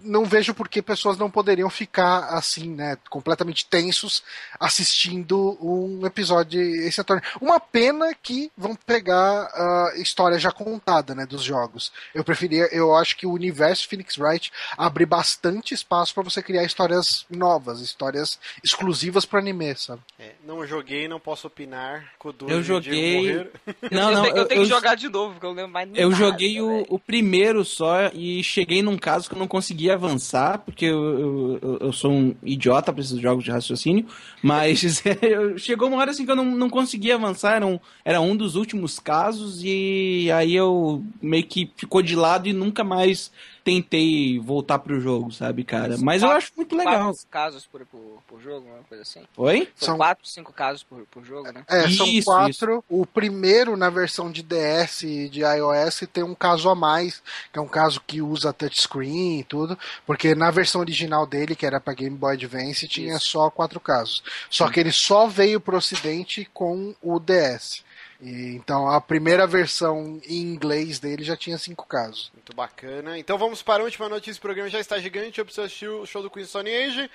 [0.00, 4.22] não vejo por que pessoas não poderiam ficar assim, né, completamente tensos
[4.60, 7.24] assistindo um episódio Ace Attorney.
[7.40, 11.92] Uma pena que vão pegar a história já contada, né, dos jogos.
[12.14, 16.62] Eu preferia, eu acho que o universo Phoenix Wright abre bastante espaço para você criar
[16.62, 20.02] histórias novas, histórias exclusivas para anime, sabe?
[20.18, 22.12] É, não joguei, não posso opinar.
[22.46, 23.46] Eu joguei-.
[23.90, 25.56] Não, eu, não, tenho, eu eu, tenho eu- que jogar de novo, porque eu não
[25.56, 26.86] lembro mais Eu nada, joguei o, velho.
[26.90, 31.78] o primeiro só e cheguei num caso que eu não consegui avançar, porque eu, eu,
[31.82, 34.06] eu sou um idiota para esses jogos de raciocínio,
[34.42, 38.20] mas eu- chegou uma hora assim que eu não, não conseguia avançar, era um, era
[38.20, 43.30] um dos últimos casos, e aí eu meio que ficou de lado e nunca mais
[43.66, 45.96] tentei voltar pro jogo, sabe, cara?
[45.98, 47.06] Mas eu Quatro- acho muito legal.
[47.12, 49.22] Quatro casos por, por, por jogo, uma coisa assim.
[49.36, 49.68] Oi?
[49.74, 51.64] São, São- quatro, cinco casos por, por jogo, né?
[51.66, 52.84] É, são Isso, quatro.
[52.88, 57.20] O primeiro, na versão de DS e de iOS, tem um caso a mais,
[57.52, 61.66] que é um caso que usa touchscreen e tudo, porque na versão original dele, que
[61.66, 64.22] era para Game Boy Advance, tinha só quatro casos.
[64.48, 67.84] Só que ele só veio pro ocidente com o DS.
[68.20, 72.30] Então a primeira versão em inglês dele já tinha cinco casos.
[72.32, 73.18] Muito bacana.
[73.18, 74.38] Então vamos para a última notícia.
[74.38, 75.38] O programa já está gigante.
[75.38, 77.10] Eu preciso assistir o show do Queen Stone Age.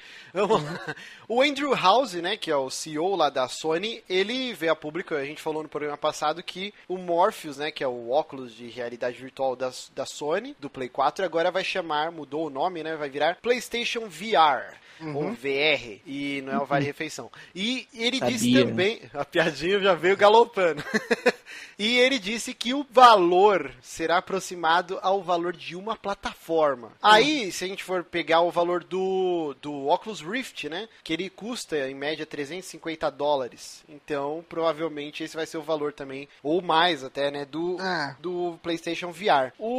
[1.28, 5.16] O Andrew House, né, que é o CEO lá da Sony, ele veio a público.
[5.16, 8.68] A gente falou no programa passado que o Morpheus, né, que é o óculos de
[8.68, 12.96] realidade virtual da, da Sony, do Play 4, agora vai chamar, mudou o nome, né,
[12.98, 14.76] vai virar PlayStation VR.
[15.04, 17.32] Ou VR, e não é o Vale Refeição.
[17.56, 18.66] E ele disse Sabia.
[18.66, 20.84] também, a piadinha já veio galopando.
[21.78, 26.92] e ele disse que o valor será aproximado ao valor de uma plataforma.
[27.02, 30.88] Aí, se a gente for pegar o valor do, do Oculus Rift, né?
[31.04, 33.84] Que ele custa em média 350 dólares.
[33.90, 37.46] Então, provavelmente esse vai ser o valor também, ou mais até, né?
[37.46, 38.16] Do, É.
[38.20, 39.52] do PlayStation VR.
[39.58, 39.72] O,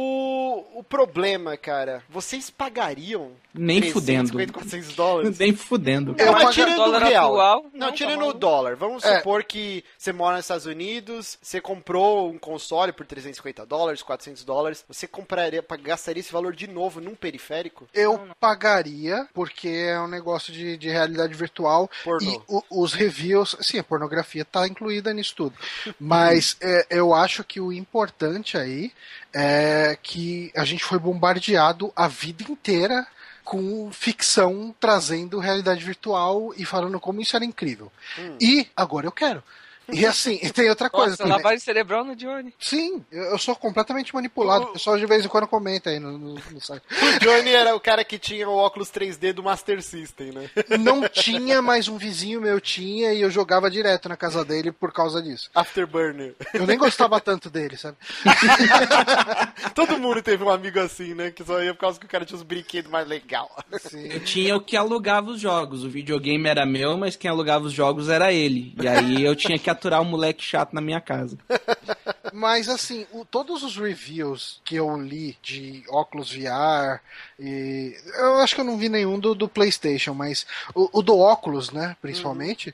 [0.75, 5.37] o problema, cara, vocês pagariam Nem 350, 400 dólares?
[5.39, 6.15] Nem fudendo.
[6.17, 7.25] Não, mas tirando o dólar real.
[7.33, 8.75] atual, não, não, tirando tá o dólar.
[8.75, 9.17] Vamos É.
[9.17, 14.43] supor que você mora nos Estados Unidos, você comprou um console por 350 dólares, 400
[14.43, 17.87] dólares, você compraria, gastaria esse valor de novo num periférico?
[17.93, 21.89] Eu pagaria, porque é um negócio de, de realidade virtual.
[22.03, 22.31] Pornô.
[22.31, 25.55] E o- os reviews, sim, a pornografia tá incluída nisso tudo.
[25.99, 28.91] Mas é, eu acho que o importante aí
[29.33, 33.05] é que a gente foi bombardeado a vida inteira
[33.43, 37.91] com ficção trazendo realidade virtual e falando como isso era incrível.
[38.39, 39.43] E agora eu quero.
[39.91, 41.37] E assim, e tem outra coisa Nossa, também.
[41.37, 42.53] lavagem cerebral no Johnny.
[42.59, 44.65] Sim, eu eu sou completamente manipulado.
[44.65, 46.83] O pessoal de vez em quando comenta aí no, no- no site.
[46.91, 50.49] O Johnny era o cara que tinha o óculos 3D do Master System, né?
[50.79, 54.91] Não tinha, mas um vizinho meu tinha e eu jogava direto na casa dele por
[54.93, 55.49] causa disso.
[55.53, 56.35] Afterburner.
[56.53, 57.97] Eu nem gostava tanto dele, sabe?
[59.75, 61.31] Todo mundo teve um amigo assim, né?
[61.31, 63.49] Que só ia por causa que o cara tinha os brinquedos mais legal.
[63.79, 64.07] Sim.
[64.07, 65.83] Eu tinha o que alugava os jogos.
[65.83, 68.73] O videogame era meu, mas quem alugava os jogos era ele.
[68.81, 71.37] E aí eu tinha que aturar o moleque chato na minha casa.
[72.33, 76.99] Mas assim, o- todos os reviews que eu li de óculos VR,
[77.39, 81.17] e eu acho que eu não vi nenhum do, do PlayStation, mas o, o do
[81.19, 82.73] óculos, né, principalmente,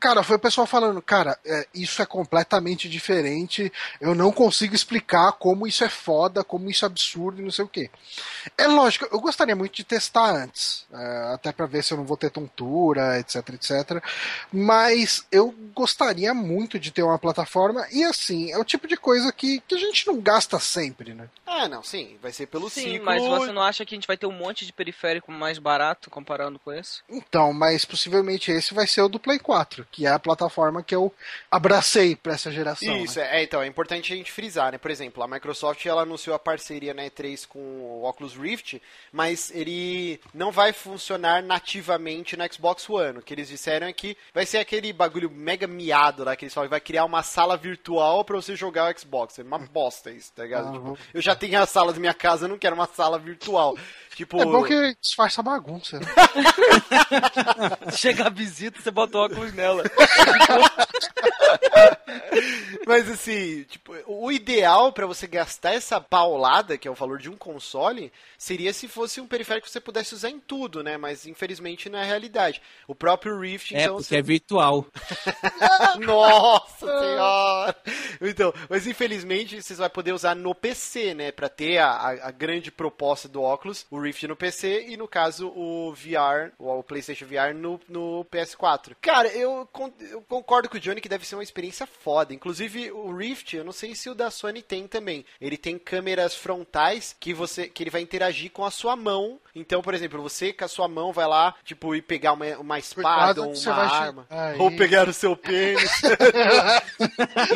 [0.00, 5.32] Cara, foi o pessoal falando, cara, é, isso é completamente diferente, eu não consigo explicar
[5.32, 7.90] como isso é foda, como isso é absurdo e não sei o que.
[8.56, 12.04] É lógico, eu gostaria muito de testar antes, é, até para ver se eu não
[12.04, 14.02] vou ter tontura, etc, etc.
[14.52, 19.32] Mas eu gostaria muito de ter uma plataforma, e assim, é o tipo de coisa
[19.32, 21.28] que, que a gente não gasta sempre, né?
[21.44, 23.04] Ah, não, sim, vai ser pelo Sim, ciclo.
[23.04, 26.08] mas você não acha que a gente vai ter um monte de periférico mais barato
[26.08, 27.00] comparando com esse?
[27.08, 30.94] Então, mas possivelmente esse vai ser o do Play 4, que é a plataforma que
[30.94, 31.10] eu
[31.50, 32.94] abracei pra essa geração.
[32.98, 33.38] Isso, né?
[33.38, 34.76] é, então, é importante a gente frisar, né?
[34.76, 38.78] Por exemplo, a Microsoft ela anunciou a parceria na E3 com o Oculus Rift,
[39.10, 43.20] mas ele não vai funcionar nativamente no Xbox One.
[43.20, 46.52] O que eles disseram é que vai ser aquele bagulho mega miado lá que eles
[46.52, 49.38] falam, vai criar uma sala virtual pra você jogar o Xbox.
[49.38, 50.66] É uma bosta isso, tá ligado?
[50.66, 50.92] Uhum.
[50.92, 53.74] Tipo, eu já tenho a sala da minha casa, eu não quero uma sala virtual.
[54.18, 56.00] Tipo, É bom que disfarça a bagunça.
[56.00, 56.06] Né?
[57.94, 59.84] Chega a visita, você bota o óculos nela.
[62.86, 67.28] Mas assim, tipo, o ideal pra você gastar essa paulada, que é o valor de
[67.28, 70.96] um console, seria se fosse um periférico que você pudesse usar em tudo, né?
[70.96, 72.62] Mas infelizmente não é a realidade.
[72.86, 73.96] O próprio Rift, É, então.
[73.96, 74.86] porque é virtual.
[76.00, 77.76] Nossa senhora!
[78.20, 81.30] Então, mas infelizmente você vai poder usar no PC, né?
[81.32, 85.06] Pra ter a, a- a grande proposta do óculos, o Rift no PC e no
[85.08, 88.94] caso o VR, o PlayStation VR no, no PS4.
[89.00, 92.32] Cara, eu, con- eu concordo com o Johnny que deve ser uma experiência foda.
[92.34, 95.24] Inclusive o Rift, eu não sei se o da Sony tem também.
[95.40, 99.40] Ele tem câmeras frontais que você que ele vai interagir com a sua mão.
[99.54, 102.78] Então, por exemplo, você com a sua mão vai lá, tipo, e pegar uma, uma
[102.78, 104.26] espada ou uma vai arma.
[104.58, 105.90] Ou pegar o seu pênis.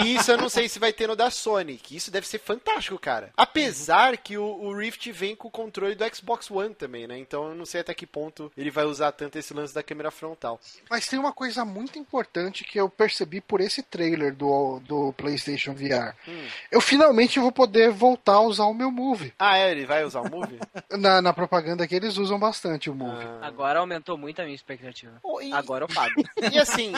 [0.03, 2.39] E isso eu não sei se vai ter no da Sony, que isso deve ser
[2.39, 3.31] fantástico, cara.
[3.37, 7.19] Apesar que o, o Rift vem com o controle do Xbox One também, né?
[7.19, 10.11] Então eu não sei até que ponto ele vai usar tanto esse lance da câmera
[10.11, 10.61] frontal.
[10.91, 15.75] Mas tem uma coisa muito importante que eu percebi por esse trailer do, do PlayStation
[15.75, 16.15] VR.
[16.27, 16.47] Hum.
[16.71, 19.33] Eu finalmente vou poder voltar a usar o meu Move.
[19.39, 19.71] Ah, é?
[19.71, 20.59] Ele vai usar o Move?
[20.99, 23.25] Na, na propaganda que eles usam bastante o Move.
[23.25, 23.47] Ah.
[23.47, 25.13] Agora aumentou muito a minha expectativa.
[25.23, 26.23] Oh, e, Agora eu pago.
[26.53, 26.93] e assim,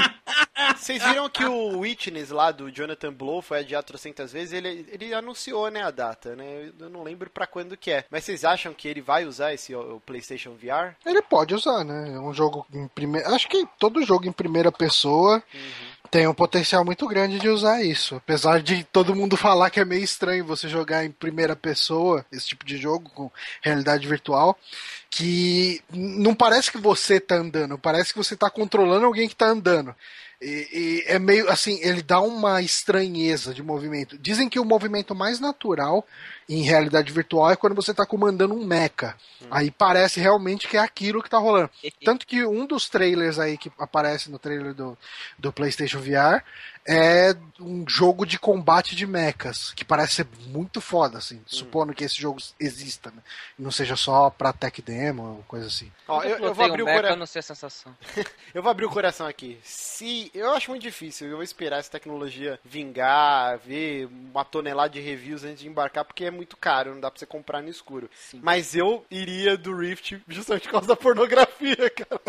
[0.76, 5.12] vocês viram que o Witness lá do Jonathan Blow foi adiado trocentas vezes, ele, ele
[5.12, 6.72] anunciou, né, a data, né?
[6.78, 8.04] Eu não lembro pra quando que é.
[8.10, 10.94] Mas vocês acham que ele vai usar esse o, o PlayStation VR?
[11.04, 12.14] Ele pode usar, né?
[12.14, 13.28] É um jogo em primeira.
[13.30, 15.42] Acho que todo jogo em primeira pessoa
[16.10, 18.14] tem um potencial muito grande de usar isso.
[18.14, 22.46] Apesar de todo mundo falar que é meio estranho você jogar em primeira pessoa esse
[22.46, 23.30] tipo de jogo com
[23.60, 24.56] realidade virtual.
[25.10, 29.46] Que não parece que você tá andando, parece que você tá controlando alguém que tá
[29.46, 29.94] andando.
[30.40, 34.18] E, e é meio assim, ele dá uma estranheza de movimento.
[34.18, 36.06] Dizem que o movimento mais natural
[36.48, 39.14] em realidade virtual é quando você tá comandando um mecha.
[39.50, 41.70] Aí parece realmente que é aquilo que tá rolando.
[42.04, 44.96] Tanto que um dos trailers aí que aparece no trailer do,
[45.38, 46.42] do PlayStation VR
[46.86, 51.40] é um jogo de combate de mechas, que parece ser muito foda, assim.
[51.46, 53.22] Supondo que esse jogo exista, né?
[53.58, 55.90] E não seja só pra tech demo ou coisa assim.
[56.06, 57.10] Ó, eu, eu vou Plotei abrir um o coração.
[57.10, 57.96] eu não sei a sensação.
[58.54, 59.58] Eu vou abrir o coração aqui.
[59.64, 65.00] Se eu acho muito difícil, eu vou esperar essa tecnologia vingar, ver uma tonelada de
[65.00, 68.08] reviews antes de embarcar, porque é muito caro, não dá pra você comprar no escuro.
[68.14, 68.38] Sim.
[68.44, 72.20] Mas eu iria do Rift justamente por causa da pornografia, cara.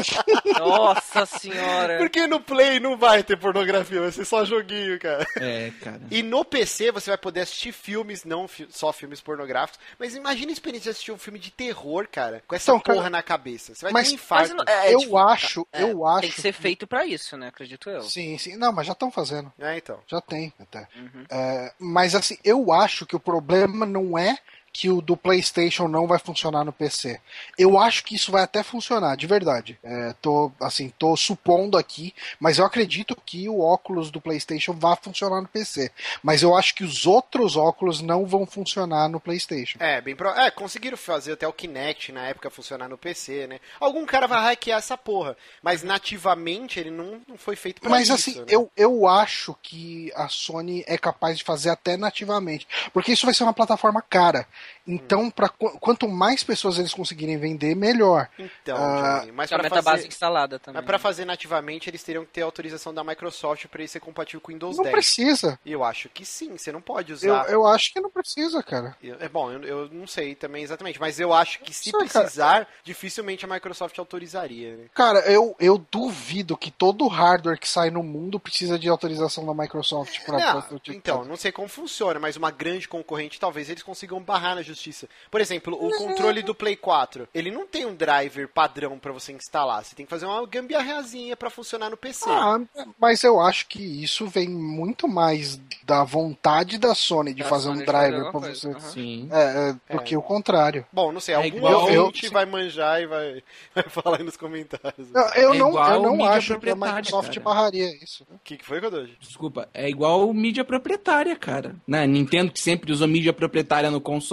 [0.60, 1.98] Nossa senhora.
[2.00, 5.26] Porque no Play não vai ter pornografia, vai ser só joguinho, cara.
[5.38, 6.02] É, cara.
[6.12, 10.52] E no PC você vai poder assistir filmes, não fi- só filmes pornográficos, mas imagina
[10.52, 13.22] a experiência de assistir um filme de terror, cara, com essa Então, cara, porra na
[13.24, 13.74] cabeça.
[13.76, 14.56] Você vai mas- ter um infarto.
[14.56, 16.22] Mas não- é, eu tipo, acho, é, eu acho.
[16.22, 17.48] Tem que ser feito pra isso, né?
[17.48, 18.02] Acredito eu.
[18.04, 18.56] Sim, sim.
[18.56, 19.52] Não, mas já estão fazendo.
[19.60, 20.00] É, então.
[20.08, 20.88] Já tem, até.
[20.96, 21.26] Uhum.
[21.30, 24.38] É, mas assim, eu acho que o problema não é
[24.76, 27.22] que o do PlayStation não vai funcionar no PC.
[27.58, 29.80] Eu acho que isso vai até funcionar, de verdade.
[29.82, 34.98] É, tô, assim, tô supondo aqui, mas eu acredito que o óculos do PlayStation vai
[35.02, 35.90] funcionar no PC.
[36.22, 39.78] Mas eu acho que os outros óculos não vão funcionar no PlayStation.
[39.80, 40.28] É, bem pro...
[40.32, 43.62] É, conseguiram fazer até o Kinect na época funcionar no PC, né?
[43.80, 48.10] Algum cara vai hackear essa porra, mas nativamente ele não, não foi feito pra Mas
[48.10, 48.48] isso, assim, né?
[48.50, 52.68] eu, eu acho que a Sony é capaz de fazer até nativamente.
[52.92, 54.46] Porque isso vai ser uma plataforma cara.
[54.88, 58.30] Então, pra, qu- quanto mais pessoas eles conseguirem vender, melhor.
[58.38, 59.98] Então, Ah, Johnny, mas pra Ferramenta fazer...
[59.98, 60.80] base instalada também.
[60.80, 64.42] Mas pra fazer nativamente, eles teriam que ter autorização da Microsoft pra ele ser compatível
[64.42, 64.94] com o Windows Não 10.
[64.94, 65.60] precisa.
[65.66, 67.50] E eu acho que sim, você não pode Eu, usar.
[67.50, 68.96] eu acho que não precisa, cara.
[69.02, 71.92] Eu- É bom, eu, eu não sei também exatamente, mas eu acho que se Sei,
[72.08, 72.08] cara.
[72.26, 74.86] precisar, dificilmente a Microsoft autorizaria, né?
[74.94, 79.54] Cara, eu, eu duvido que todo hardware que sai no mundo precisa de autorização da
[79.54, 80.92] Microsoft pra, Não, pra utilizado.
[80.98, 85.08] então, não sei como funciona, mas uma grande concorrente talvez eles consigam barrar na justiça.
[85.30, 89.32] Por exemplo, o controle do Play 4, ele não tem um driver padrão pra você
[89.34, 89.84] instalar.
[89.84, 92.26] Você tem que fazer uma gambiarrazinha pra funcionar no PC.
[92.30, 92.60] Ah,
[93.00, 97.66] mas eu acho que isso vem muito mais da vontade da Sony de Da fazer
[97.70, 98.68] Sony um driver coisa, você.
[98.70, 98.80] aham.
[98.80, 99.30] Sim.
[99.32, 100.86] É, é, do que o contrário.
[100.92, 103.44] Bom, não sei, É algum igual- ouvinte eu- vai manjar e vai,
[103.76, 105.08] vai falar aí nos comentários.
[105.14, 107.40] Eu, eu É não, igual eu não acho que a Microsoft cara.
[107.42, 108.26] barraria isso.
[108.30, 108.36] né?
[108.36, 109.18] O que, que foi, Kodoji?
[109.20, 111.76] Desculpa, é igual mídia proprietária, cara.
[111.88, 112.06] Né?
[112.08, 114.26] Nintendo que sempre usou mídia proprietária no console,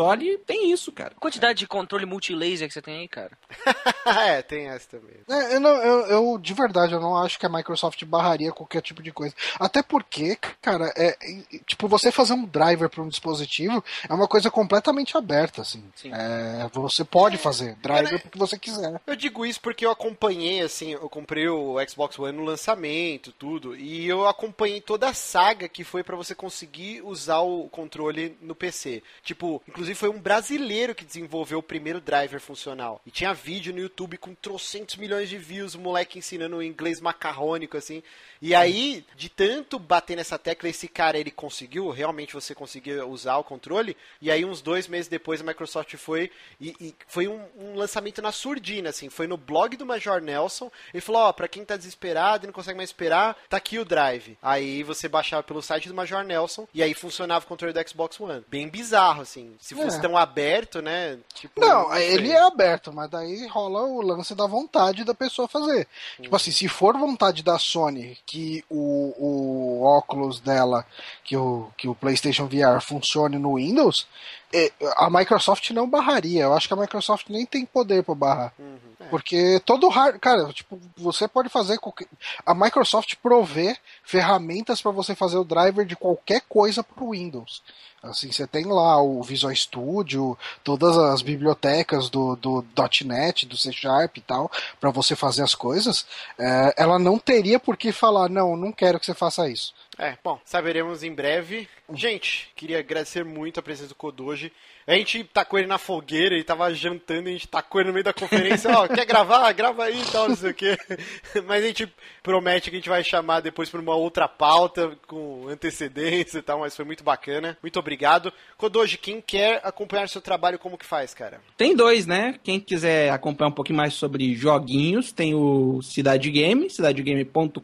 [0.47, 1.15] tem isso, cara.
[1.19, 3.31] Quantidade de controle multilaser que você tem aí, cara.
[4.29, 5.17] é, tem essa também.
[5.29, 8.83] É, eu, não- eu- eu, de verdade, eu não acho que a Microsoft barraria qualquer
[8.83, 9.35] tipo de coisa.
[9.59, 14.29] Até porque, cara, é, é, tipo, você fazer um driver para um dispositivo é uma
[14.29, 15.85] coisa completamente aberta, assim.
[15.95, 16.11] Sim.
[16.13, 19.01] É, você pode fazer driver porque você quiser.
[19.07, 23.77] Eu digo isso porque eu acompanhei, assim, eu comprei o Xbox One no lançamento, tudo,
[23.77, 28.55] e eu acompanhei toda a saga que foi pra você conseguir usar o controle no
[28.55, 29.03] PC.
[29.23, 33.01] Tipo, inclusive foi um brasileiro que desenvolveu o primeiro driver funcional.
[33.07, 37.01] E tinha vídeo no YouTube com trocentos milhões de views, o moleque ensinando o inglês
[37.01, 38.03] macarrônico, assim.
[38.41, 43.37] E aí, de tanto bater nessa tecla, esse cara ele conseguiu, realmente você conseguiu usar
[43.37, 46.31] o controle, e aí uns dois meses depois a Microsoft foi,
[46.61, 50.73] e, e foi um, um lançamento na surdina, assim, foi no blog do Major Nelson,
[50.93, 53.85] ele falou, ó, pra quem tá desesperado e não consegue mais esperar, tá aqui o
[53.85, 54.37] Drive.
[54.43, 58.19] Aí você baixava pelo site do Major Nelson, e aí funcionava o controle do Xbox
[58.19, 58.45] One.
[58.49, 60.01] Bem bizarro, assim, se É.
[60.01, 61.61] tão aberto, né, tipo...
[61.61, 62.15] Não, sei.
[62.15, 65.87] ele é aberto, mas daí rola o lance da vontade da pessoa fazer.
[66.21, 70.87] Tipo assim, se for vontade da Sony que o, o óculos dela,
[71.25, 74.07] que o, que o PlayStation VR funcione no Windows,
[74.53, 76.43] é, a Microsoft não barraria.
[76.43, 78.53] Eu acho que a Microsoft nem tem poder pra barrar.
[78.59, 79.05] Uhum, é.
[79.05, 82.07] Porque todo hard, cara, tipo, você pode fazer qualquer...
[82.45, 87.63] a Microsoft provê ferramentas para você fazer o driver de qualquer coisa pro Windows.
[88.03, 92.65] Assim, você tem lá o Visual Studio, todas as bibliotecas do, do
[93.05, 94.51] .NET, do C Sharp e tal,
[94.81, 96.05] para você fazer as coisas.
[96.37, 99.73] É, ela não teria por que falar, não, não quero que você faça isso.
[99.99, 101.69] É, bom, saberemos em breve.
[101.93, 104.51] Gente, queria agradecer muito a presença do Kodoji.
[104.87, 108.05] A gente tacou ele na fogueira, ele tava jantando, a gente tacou ele no meio
[108.05, 109.53] da conferência, ó, quer gravar?
[109.53, 110.77] Grava aí e tal, não sei o quê.
[111.47, 115.47] Mas a gente promete que a gente vai chamar depois por uma outra pauta, com
[115.49, 117.57] antecedência e tal, mas foi muito bacana.
[117.63, 118.33] Muito obrigado.
[118.57, 121.41] Kodoji, quem quer acompanhar seu trabalho, como que faz, cara?
[121.57, 122.39] Tem dois, né?
[122.43, 127.61] Quem quiser acompanhar um pouquinho mais sobre joguinhos, tem o Cidade Game, cidadegame.com.br,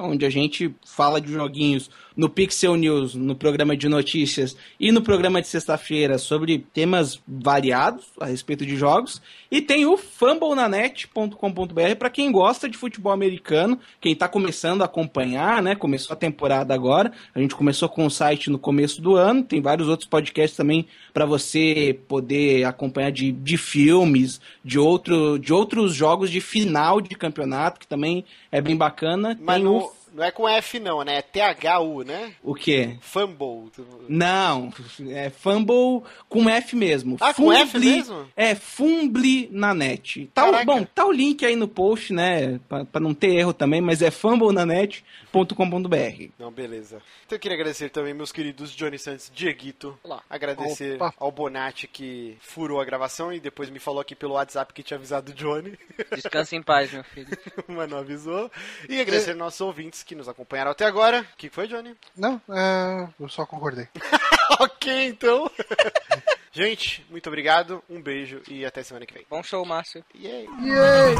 [0.00, 5.02] onde a gente fala de joguinhos no Pixel News, no programa de notícias e no
[5.02, 9.20] programa de sexta-feira sobre temas variados a respeito de jogos.
[9.50, 15.62] E tem o fumblenanet.com.br para quem gosta de futebol americano, quem está começando a acompanhar,
[15.62, 15.74] né?
[15.74, 17.12] Começou a temporada agora.
[17.34, 20.86] A gente começou com o site no começo do ano, tem vários outros podcasts também
[21.12, 27.14] para você poder acompanhar de, de filmes, de, outro, de outros jogos de final de
[27.14, 29.38] campeonato, que também é bem bacana.
[29.40, 31.18] Mas tem o, não é com F não, né?
[31.18, 32.32] É T-H-U, né?
[32.42, 32.96] o quê?
[33.00, 33.70] Fumble.
[34.08, 34.72] Não,
[35.10, 37.16] é Fumble com F mesmo.
[37.20, 38.28] Ah, com F Fumble- mesmo?
[38.34, 40.28] É, Fumble na net.
[40.34, 40.64] Tá, Caraca.
[40.64, 42.58] bom, tá o link aí no post, né?
[42.68, 46.30] Pra, pra não ter erro também, mas é fumblenanet.com.br.
[46.38, 47.02] Não, beleza.
[47.26, 49.98] Então eu queria agradecer também meus queridos Johnny Santos, Dieguito.
[50.02, 50.22] Olá.
[50.30, 51.12] Agradecer Opa.
[51.18, 54.96] ao Bonatti que furou a gravação e depois me falou aqui pelo WhatsApp que tinha
[54.96, 55.76] avisado o Johnny,
[56.14, 57.28] Descansa em paz, meu filho.
[57.68, 58.50] mas não avisou.
[58.88, 61.20] E agradecer aos nossos ouvintes que nos acompanharam até agora.
[61.20, 61.94] O que foi, Johnny?
[62.16, 63.88] Não, é, eu só concordei.
[64.60, 65.50] ok, então.
[66.52, 69.26] Gente, muito obrigado, um beijo e até semana que vem.
[69.28, 70.02] Bom show, Márcio.
[70.14, 70.48] Yay!
[70.62, 71.14] Yay!